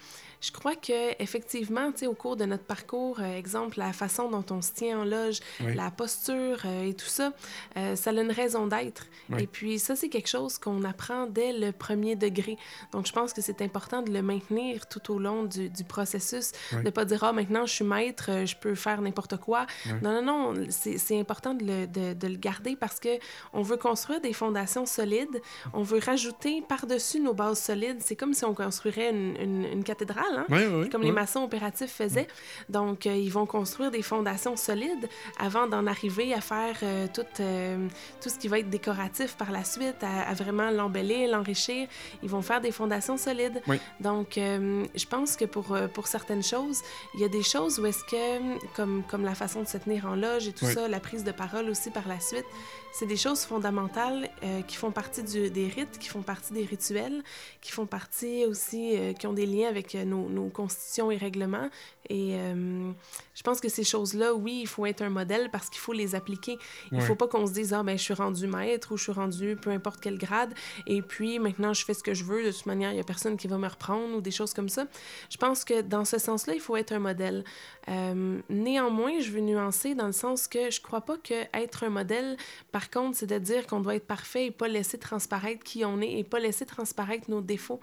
[0.42, 4.30] je crois que effectivement, tu sais, au cours de notre parcours, euh, exemple, la façon
[4.30, 5.76] dont on se tient en loge, Oui.
[5.76, 7.32] la posture euh, et tout ça,
[7.78, 9.06] euh, ça a une raison d'être.
[9.30, 9.44] Oui.
[9.44, 12.58] Et puis ça, c'est quelque chose qu'on apprend dès le premier degré.
[12.92, 16.52] Donc, je pense que c'est important de le maintenir tout au long du, du processus,
[16.74, 16.84] Oui.
[16.84, 19.66] de pas dire ah maintenant je suis maître, je peux faire n'importe quoi.
[20.02, 23.10] Non, non, non, c'est c'est important de le, de, de le garder parce que
[23.54, 25.42] on veut construire des fondations solides.
[25.74, 27.98] On veut rajouter par-dessus nos bases solides.
[28.00, 30.46] C'est comme si on construirait une, une- une cathédrale, hein?
[30.50, 31.08] Oui, oui, comme oui.
[31.08, 32.28] les maçons opératifs faisaient.
[32.70, 35.10] Donc, euh, ils vont construire des fondations solides
[35.40, 37.88] avant d'en arriver à faire euh, tout, euh,
[38.22, 41.88] tout ce qui va être décoratif par la suite, à, à vraiment l'embellir, l'enrichir.
[42.24, 43.62] Ils vont faire des fondations solides.
[44.00, 46.82] Donc, je pense que pour, pour certaines choses,
[47.14, 50.06] il y a des choses où est-ce que, comme, comme la façon de se tenir
[50.06, 52.46] en loge et tout ça, la prise de parole aussi par la suite,
[52.94, 56.66] c'est des choses fondamentales euh, qui font partie du- des rites, qui font partie des
[56.66, 57.24] rituels,
[57.62, 61.18] qui font partie aussi, euh, qui ont des liens avec euh, nos, nos constitutions et
[61.18, 61.70] règlements.
[62.10, 62.92] Et euh,
[63.36, 66.16] je pense que ces choses-là, oui, il faut être un modèle parce qu'il faut les
[66.16, 66.58] appliquer.
[66.92, 67.04] Il Ouais.
[67.06, 69.56] faut pas qu'on se dise, ah ben je suis rendu maître ou je suis rendu
[69.56, 70.54] peu importe quel grade,
[70.88, 73.04] et puis maintenant je fais ce que je veux, de toute manière, il y a
[73.04, 74.86] personne qui va me reprendre ou des choses comme ça.
[75.30, 77.44] Je pense que dans ce sens-là, il faut être un modèle.
[77.90, 81.90] Euh, néanmoins, je veux nuancer dans le sens que je crois pas que être un
[81.90, 82.38] modèle,
[82.72, 86.02] par contre, c'est de dire qu'on doit être parfait et pas laisser transparaître qui on
[86.02, 87.80] est et pas laisser transparaître nos défauts.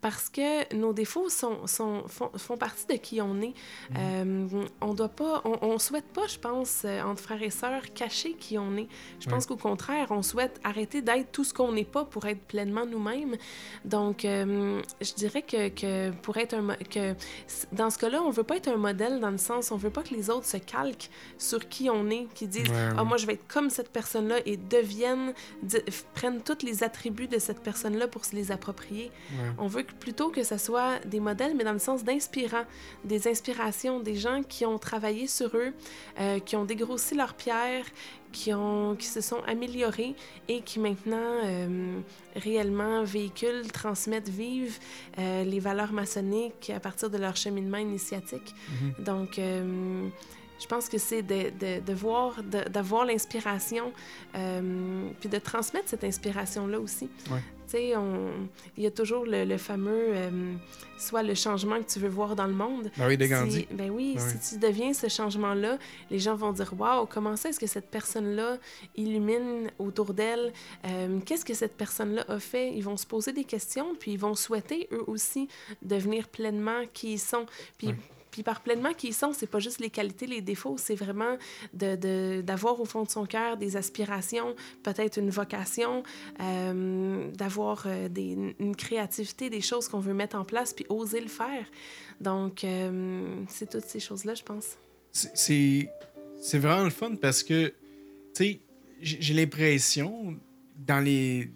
[0.00, 3.54] Parce que nos défauts sont, sont, font, font partie de qui on est.
[3.96, 4.46] Euh,
[4.80, 8.34] on doit pas, on, on souhaite pas, je pense, euh, entre frères et sœurs, cacher
[8.34, 8.88] qui on est.
[9.20, 12.42] Je pense qu'au contraire, on souhaite arrêter d'être tout ce qu'on n'est pas pour être
[12.42, 13.36] pleinement nous-mêmes.
[13.84, 16.74] Donc, euh, je dirais que, que pour être un...
[16.76, 17.14] que
[17.72, 20.02] dans ce cas-là, on veut pas être un modèle dans le sens, on veut pas
[20.02, 23.26] que les autres se calquent sur qui on est, qui disent Ouais, ah moi je
[23.26, 25.34] vais être comme cette personne-là et deviennent
[26.14, 29.10] prennent tous les attributs de cette personne-là pour se les approprier.
[29.58, 32.64] On veut que plutôt que ce soit des modèles, mais dans dans le sens d'inspirant,
[33.02, 35.72] des inspirations, des gens qui ont travaillé sur eux,
[36.20, 37.86] euh, qui ont dégrossi leurs pierres,
[38.30, 40.14] qui, ont, qui se sont améliorés
[40.48, 41.98] et qui maintenant euh,
[42.36, 44.78] réellement véhiculent, transmettent, vivent
[45.18, 48.54] euh, les valeurs maçonniques à partir de leur cheminement initiatique.
[48.98, 49.04] Mhm.
[49.04, 49.38] Donc,
[50.62, 53.92] je pense que c'est de, de, de voir, d'avoir l'inspiration,
[54.34, 57.08] euh, puis de transmettre cette inspiration-là aussi.
[57.30, 57.40] Ouais.
[57.72, 57.94] Sais,
[58.76, 60.54] il y a toujours le, le fameux, euh,
[60.98, 62.90] soit le changement que tu veux voir dans le monde.
[62.98, 63.60] Ben oui, de Gandhi.
[63.60, 64.32] Si, ben oui, Ben oui.
[64.42, 65.78] si tu deviens ce changement-là,
[66.10, 68.58] les gens vont dire Waouh, comment ça est-ce que cette personne-là
[68.94, 70.52] illumine autour d'elle?
[70.84, 74.18] Euh, Qu'est-ce que cette personne-là a fait Ils vont se poser des questions, puis ils
[74.18, 75.48] vont souhaiter eux aussi
[75.80, 77.46] devenir pleinement qui ils sont.
[77.78, 77.94] Puis.
[78.32, 81.36] Puis par pleinement qui ils sont, c'est pas juste les qualités, les défauts, c'est vraiment
[81.74, 86.02] de- de- d'avoir au fond de son cœur des aspirations, peut-être une vocation,
[86.40, 88.08] euh, d'avoir euh,
[88.58, 91.66] une créativité, des choses qu'on veut mettre en place, puis oser le faire.
[92.20, 94.76] Donc, euh, c'est toutes ces choses-là, je pense.
[95.12, 95.88] C'est-
[96.58, 97.74] vraiment le fun parce que, tu
[98.34, 98.60] sais,
[99.00, 100.36] j'ai l'impression,
[100.76, 101.50] dans les,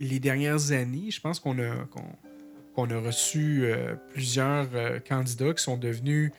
[0.00, 1.86] les dernières années, je pense qu'on a,
[2.74, 6.30] qu'on a reçu euh, plusieurs euh, candidats qui sont devenus,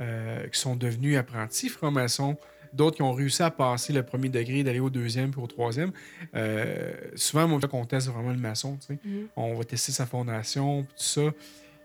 [0.00, 2.36] euh, qui sont devenus apprentis francs-maçons,
[2.72, 5.90] d'autres qui ont réussi à passer le premier degré, d'aller au deuxième puis au troisième.
[7.16, 8.78] Souvent, moi, on teste vraiment le maçon.
[9.04, 9.26] Mhm.
[9.36, 11.22] On va tester sa fondation, tout ça.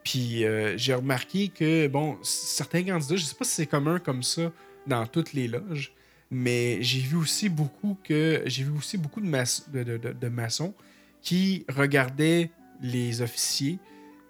[0.04, 0.44] Puis
[0.76, 4.52] j'ai remarqué que, bon, certains candidats, je sais pas si c'est commun comme ça
[4.86, 5.92] dans toutes les loges,
[6.30, 10.14] mais j'ai vu aussi beaucoup que j'ai vu aussi beaucoup de, mas- de, de- de-
[10.14, 10.76] de maçons
[11.24, 12.52] qui regardaient
[12.82, 13.80] les officiers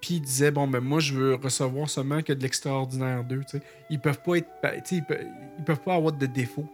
[0.06, 3.64] puis disaient bon ben moi je veux recevoir seulement que de l'extraordinaire d'eux tu sais
[3.90, 4.48] ils peuvent pas être
[4.92, 5.26] ils, pe-
[5.58, 6.70] ils peuvent pas avoir de défauts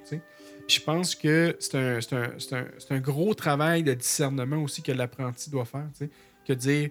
[0.68, 5.50] je pense que c'est un, un- un- un gros travail de discernement aussi que l'apprenti
[5.50, 6.10] doit faire tu sais
[6.48, 6.90] que dire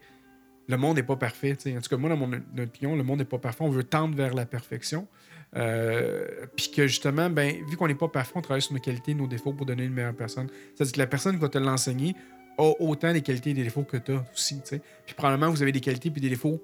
[0.68, 1.56] le monde n'est pas parfait.
[1.56, 1.76] tu sais.
[1.76, 3.64] En tout cas, moi, dans mon opinion, le monde n'est pas parfait.
[3.64, 5.08] On veut tendre vers la perfection.
[5.56, 9.12] Euh, Puis que justement, ben, vu qu'on n'est pas parfait, on travaille sur nos qualités,
[9.14, 10.48] nos défauts pour donner une meilleure personne.
[10.74, 12.14] C'est-à-dire que la personne qui va te l'enseigner
[12.60, 14.60] a autant des qualités et des défauts que tu as aussi.
[15.06, 16.60] Puis probablement, vous avez des qualités et des défauts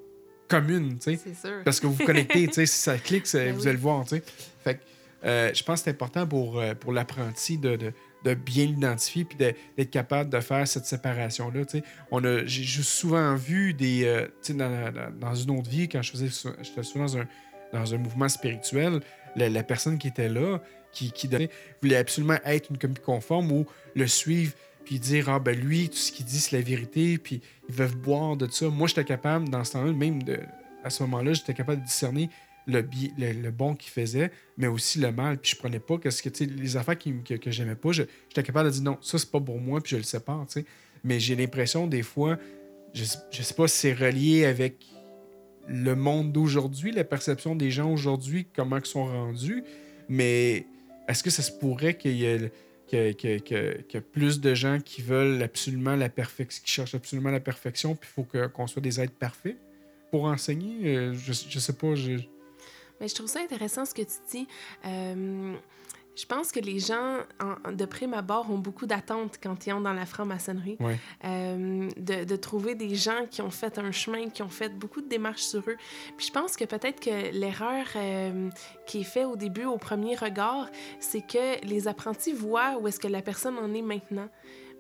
[0.49, 0.97] communes.
[1.01, 1.63] C'est sûr.
[1.65, 3.67] Parce que vous vous connectez, si ça clique, Ben vous oui.
[3.69, 4.05] allez le voir.
[4.09, 4.21] Fait
[4.75, 4.81] que,
[5.25, 7.93] euh, je pense que c'est important pour, euh, pour l'apprenti de, de-
[8.25, 11.63] de bien l'identifier puis d'être capable de faire cette séparation-là.
[12.47, 14.05] j'ai juste souvent vu des.
[14.05, 14.57] euh, dans,
[14.93, 16.29] dans- dans une autre vie, quand je faisais.
[16.63, 17.27] J'étais souvent dans un,
[17.73, 19.01] dans un mouvement spirituel,
[19.37, 20.61] la, la personne qui était là,
[20.93, 21.51] qui, qui donnait,
[21.83, 24.53] voulait absolument être une copie conforme ou le suivre
[24.87, 27.95] puis dire ah ben lui tout ce qu'il dit c'est la vérité puis ils veulent
[27.95, 28.69] boire de ça.
[28.69, 30.39] Moi j'étais capable dans ce temps-là même de,
[30.83, 32.31] à ce moment-là j'étais capable de discerner
[32.67, 32.83] le,
[33.19, 36.31] le, le bon qu'il faisait mais aussi le mal puis je prenais pas que sais
[36.41, 39.41] les affaires qui, que, que j'aimais pas j'étais capable de dire non ça c'est pas
[39.41, 40.67] pour moi puis je le sépare tu sais.
[41.05, 42.39] Mais j'ai l'impression des fois
[42.95, 44.87] je, je sais pas si c'est relié avec
[45.69, 49.65] le monde d'aujourd'hui la perception des gens aujourd'hui comment ils sont rendus
[50.09, 50.65] mais
[51.09, 52.53] est-ce que ça se pourrait qu'il y ait
[52.91, 57.41] que, que- que plus de gens qui veulent absolument la perfection, qui cherchent absolument la
[57.41, 59.57] perfection, puis il faut qu'on soit des êtres parfaits
[60.11, 60.97] pour enseigner?
[60.97, 61.95] Euh, je, je sais pas.
[61.95, 62.13] Je...
[63.01, 64.49] Mais je trouve ça intéressant ce que tu dis.
[64.87, 65.55] Euh,
[66.17, 69.81] je pense que les gens, en- de prime abord, ont beaucoup d'attentes quand ils ont
[69.81, 70.77] dans la franc-maçonnerie.
[70.81, 70.99] Ouais.
[71.25, 75.01] Euh, de, de trouver des gens qui ont fait un chemin, qui ont fait beaucoup
[75.03, 75.77] de démarches sur eux.
[76.17, 78.49] Puis je pense que peut-être que l'erreur euh,
[78.87, 80.69] qui est faite au début, au premier regard,
[81.01, 84.29] c'est que les apprentis voient où est-ce que la personne en est maintenant.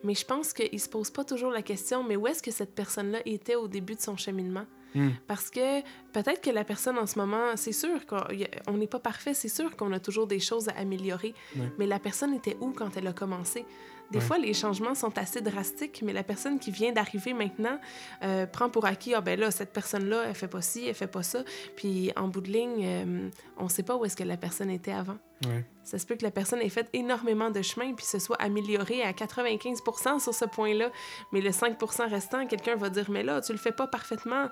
[0.04, 2.50] Mais je pense qu'ils ne se posent pas toujours la question, mais où est-ce que
[2.50, 4.64] cette personne-là était au début de son cheminement?
[4.96, 5.10] Hmm.
[5.26, 5.80] Parce que
[6.12, 9.76] peut-être que la personne en ce moment, c'est sûr qu'on n'est pas parfait, c'est sûr
[9.76, 11.34] qu'on a toujours des choses à améliorer,
[11.78, 13.64] mais la personne était où quand elle a commencé?
[14.12, 14.24] Des Ouais.
[14.24, 17.76] fois, les changements sont assez drastiques, mais la personne qui vient d'arriver maintenant
[18.22, 21.08] euh, prend pour acquis, ah ben là, cette personne-là, elle fait pas ci, elle fait
[21.08, 21.42] pas ça.
[21.74, 23.28] Puis en bout de ligne, euh,
[23.58, 25.16] on sait pas où est-ce que la personne était avant.
[25.44, 25.64] Ouais.
[25.82, 29.02] Ça se peut que la personne ait fait énormément de chemin puis se soit améliorée
[29.02, 30.90] à 95% sur ce point-là.
[31.32, 34.48] Mais le 5% restant, quelqu'un va dire Mais là, tu le fais pas parfaitement.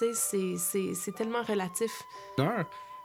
[0.00, 1.90] Tu sais, c'est- tellement relatif.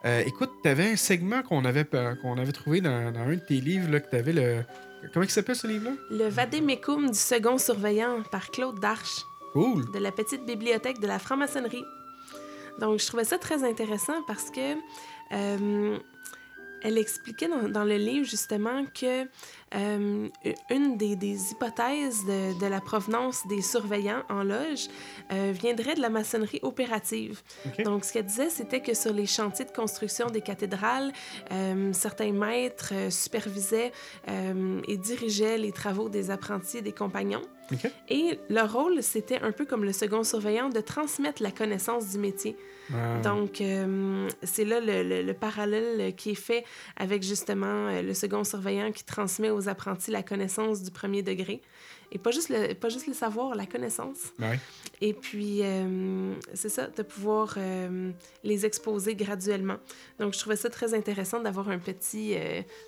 [0.04, 1.84] Euh, écoute, tu avais un segment qu'on avait,
[2.22, 4.62] qu'on avait trouvé dans, dans un de tes livres, là, que tu avais le.
[5.12, 5.92] Comment il s'appelle ce livre-là?
[6.10, 9.22] Le Vadémécum du second surveillant par Claude Darche
[9.52, 9.90] Cool.
[9.92, 11.84] de la petite bibliothèque de la franc-maçonnerie.
[12.80, 14.74] Donc, je trouvais ça très intéressant parce que
[15.32, 15.98] euh,
[16.82, 19.24] elle expliquait dans, dans le livre justement que
[19.76, 20.28] euh,
[20.70, 24.88] une des, des hypothèses de, de la provenance des surveillants en loge
[25.32, 27.42] euh, viendrait de la maçonnerie opérative.
[27.84, 31.12] Donc, ce qu'elle disait, c'était que sur les chantiers de construction des cathédrales,
[31.52, 33.92] euh, certains maîtres supervisaient
[34.26, 37.42] et dirigeaient les travaux des apprentis et des compagnons.
[38.08, 42.18] Et leur rôle, c'était un peu comme le second surveillant, de transmettre la connaissance du
[42.18, 42.56] métier.
[42.94, 43.18] Ah.
[43.22, 46.64] Donc, euh, c'est là le, le- le parallèle qui est fait
[46.96, 51.60] avec justement euh, le second surveillant qui transmet aux apprentis la connaissance du premier degré.
[52.12, 54.32] Et pas juste le, pas juste le savoir, la connaissance.
[54.38, 54.60] Ouais.
[55.00, 57.58] Et puis, euh, c'est ça, de pouvoir
[58.44, 59.76] les exposer graduellement.
[60.20, 62.36] Donc, je trouvais ça très intéressant d'avoir un petit,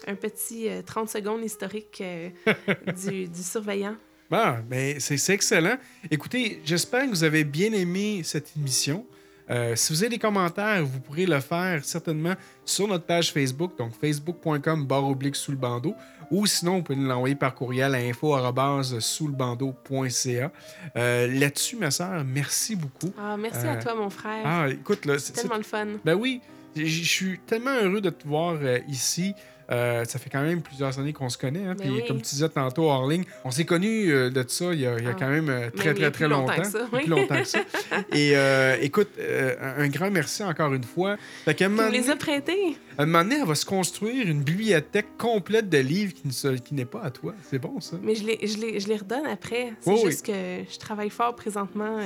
[0.06, 2.00] un petit euh, 30 secondes historique
[3.04, 3.96] du, du surveillant.
[4.30, 5.78] Bon, ben, c'est excellent.
[6.10, 9.06] Écoutez, j'espère que vous avez bien aimé cette émission.
[9.50, 12.34] Euh, si vous avez des commentaires, vous pourrez le faire certainement
[12.66, 15.94] sur notre page Facebook, donc facebook.com barre oblique sous le bandeau,
[16.30, 18.36] ou sinon, vous pouvez nous l'envoyer par courriel à info
[19.00, 20.52] sous le bandeau.ca.
[20.96, 23.10] Euh, Là-dessus, ma soeur, merci beaucoup.
[23.18, 24.42] Ah, merci à Euh, toi, mon frère.
[24.44, 25.86] Ah, écoute, c'est tellement le fun.
[26.04, 26.42] Ben oui,
[26.76, 28.58] je suis tellement heureux de te voir
[28.88, 29.32] ici.
[29.70, 31.64] Euh, ça fait quand même plusieurs années qu'on se connaît.
[31.66, 32.04] hein, Ben puis oui.
[32.08, 34.96] comme tu disais tantôt hors ligne, on s'est connus euh, de ça il y a,
[34.98, 35.16] il y a Ah.
[35.18, 36.62] quand même euh, très, Même a très, très plus longtemps longtemps.
[36.62, 37.58] que ça, Plus longtemps que ça.
[38.12, 39.10] Et euh, écoute,
[39.60, 41.16] un grand merci encore une fois.
[41.44, 41.58] Fait
[41.92, 42.76] les as prêtés.
[42.96, 46.32] à un moment donné, elle va se construire une bibliothèque complète de livres qui ne
[46.32, 47.34] se- qui n'est pas à toi.
[47.50, 47.96] C'est bon, ça?
[48.02, 49.72] Mais je les, je les, je les redonne après.
[49.80, 50.00] C'est oui.
[50.06, 51.98] juste que je travaille fort présentement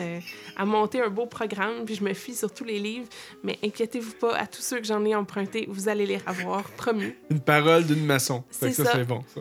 [0.57, 3.07] à monter un beau programme, puis je me fie sur tous les livres.
[3.45, 7.13] Mais inquiétez-vous pas, à tous ceux que j'en ai empruntés, vous allez les avoir, promis.
[7.31, 8.45] Une parole d'une maçon.
[8.51, 8.93] C'est ça, ça.
[8.95, 9.41] c'est bon, ça.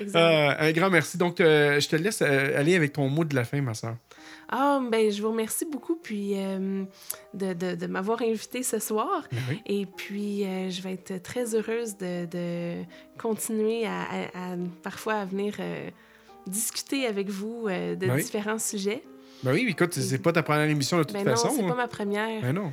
[0.00, 1.18] Euh, un grand merci.
[1.18, 3.96] Donc, euh, je te laisse euh, aller avec ton mot de la fin, ma soeur.
[4.48, 6.84] Ah, ben, je vous remercie beaucoup puis, euh,
[7.34, 9.24] de, de, de m'avoir invité ce soir.
[9.32, 9.60] Ben oui.
[9.66, 12.82] Et puis, je vais être très heureuse de, de
[13.18, 15.54] continuer à, à- à- parfois à venir
[16.46, 18.22] discuter avec vous de Ben oui.
[18.22, 19.02] différents sujets.
[19.42, 21.48] Ben oui, écoute, c'est pas ta première émission de toute Ben façon.
[21.48, 21.68] non, c'est hein.
[21.68, 22.42] pas ma première.
[22.42, 22.72] Ben non.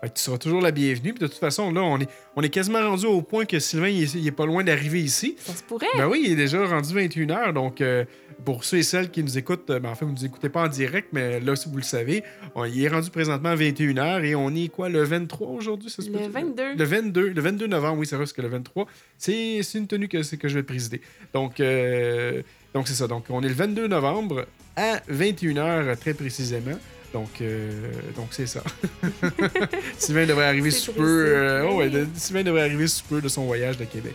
[0.00, 1.12] Fait que tu seras toujours la bienvenue.
[1.12, 3.88] Puis de toute façon, là, on est, on est quasiment rendu au point que Sylvain,
[3.88, 5.34] il est, il est pas loin d'arriver ici.
[5.40, 5.86] Ça se pourrait.
[5.96, 7.52] Ben oui, il est déjà rendu 21h.
[7.52, 8.04] Donc, euh,
[8.44, 10.48] pour ceux et celles qui nous écoutent, euh, ben, en fait, vous ne nous écoutez
[10.50, 12.22] pas en direct, mais là, si vous le savez,
[12.54, 15.90] on- il est rendu présentement à 21h et on est quoi, le 23 aujourd'hui?
[15.90, 16.30] ça se Le peut-tu?
[16.30, 16.74] 22.
[16.76, 18.86] Le 22, le 22 novembre, oui, c'est vrai, parce que le 23,
[19.16, 21.00] c'est c'est une tenue que, que je vais présider.
[21.34, 22.42] Donc, euh,
[22.72, 23.08] donc c'est ça.
[23.08, 24.46] Donc, on est le 22 novembre
[24.76, 26.78] à 21h très précisément.
[27.12, 28.62] Donc, euh, donc c'est ça.
[29.98, 31.24] Sylvain devrait arriver sous peu.
[31.28, 34.14] euh, oh ouais, de- Sylvain devrait arriver sous peu de son voyage de Québec.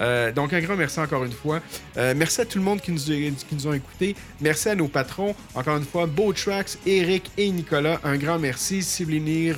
[0.00, 1.60] Euh, donc, un grand merci encore une fois.
[1.96, 4.16] Euh, merci à tout le monde qui nous, qui nous ont écoutés.
[4.40, 5.34] Merci à nos patrons.
[5.54, 8.00] Encore une fois, Beau Tracks, Eric et Nicolas.
[8.02, 8.82] Un grand merci.
[8.82, 9.56] Si vous voulez venir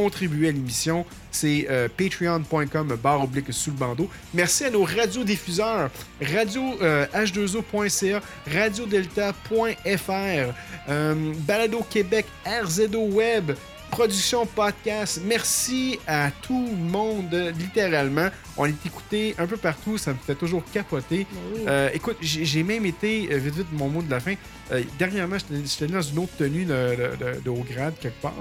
[0.00, 4.08] contribuer à l'émission, c'est euh, patreon.com barre oblique sous le bandeau.
[4.34, 5.90] Merci à nos radiodiffuseurs,
[6.20, 8.20] radio euh, h2o.ca,
[8.52, 10.52] radiodelta.fr,
[10.88, 13.52] euh, Balado Québec, RZO Web,
[13.90, 15.20] Production Podcast.
[15.24, 18.28] Merci à tout le monde, euh, littéralement.
[18.58, 21.26] On est écouté un peu partout, ça me fait toujours capoter.
[21.30, 21.60] Ben oui.
[21.68, 24.34] Euh, écoute, j'ai même été, euh, vite vite, mon mot de la fin,
[24.72, 28.34] euh, dernièrement, j'étais dans une autre tenue de, de- de- de haut grade quelque part,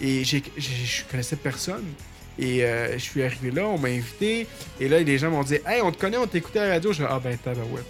[0.00, 1.84] et j'ai- je connaissais personne.
[2.38, 4.46] Et euh, je suis arrivé là, on m'a invité,
[4.78, 6.92] et là, les gens m'ont dit Hey, on te connaît, on t'écoutait à la radio.
[6.92, 7.86] Je Ah ben, tabarouette.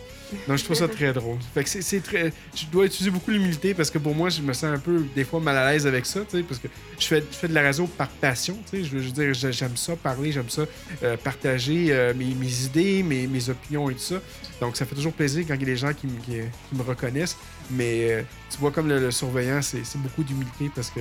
[0.48, 1.38] Donc, je trouve ça très drôle.
[1.54, 2.32] Fait que c'est- très.
[2.54, 5.22] Je dois utiliser beaucoup l'humilité parce que pour moi, je me sens un peu, des
[5.24, 6.66] fois, mal à l'aise avec ça, parce que
[6.98, 8.56] je fais, je fais de la radio par passion.
[8.72, 10.62] Je veux dire, j'ai- j'aime ça parler, j'aime ça
[11.04, 14.20] euh, partager euh, mes, mes idées, mes, mes opinions et tout ça.
[14.60, 17.36] Donc, ça fait toujours plaisir quand il y a des gens qui, me- reconnaissent.
[17.70, 21.00] Mais tu vois, comme le, le surveillant, c'est beaucoup d'humilité parce que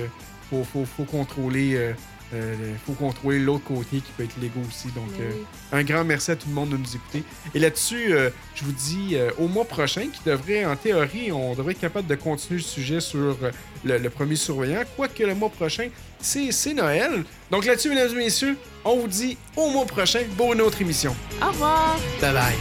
[0.50, 1.74] faut, faut, faut contrôler.
[1.74, 1.92] euh,
[2.34, 4.88] euh, faut contrôler l'autre côté qui peut être légaux aussi.
[4.88, 5.44] Donc, euh, oui.
[5.70, 7.22] un grand merci à tout le monde de nous écouter.
[7.54, 8.12] Et là-dessus,
[8.56, 12.16] je vous dis au mois prochain, qui devrait, en théorie, on devrait être capable de
[12.16, 13.36] continuer le sujet sur
[13.84, 14.82] le, le premier surveillant.
[14.96, 15.88] Quoique le mois prochain,
[16.20, 17.22] c'est Noël.
[17.52, 21.14] Donc là-dessus, mesdames et messieurs, on vous dit au mois prochain pour une autre émission.
[21.40, 21.96] Au revoir.
[22.20, 22.56] Bye bye.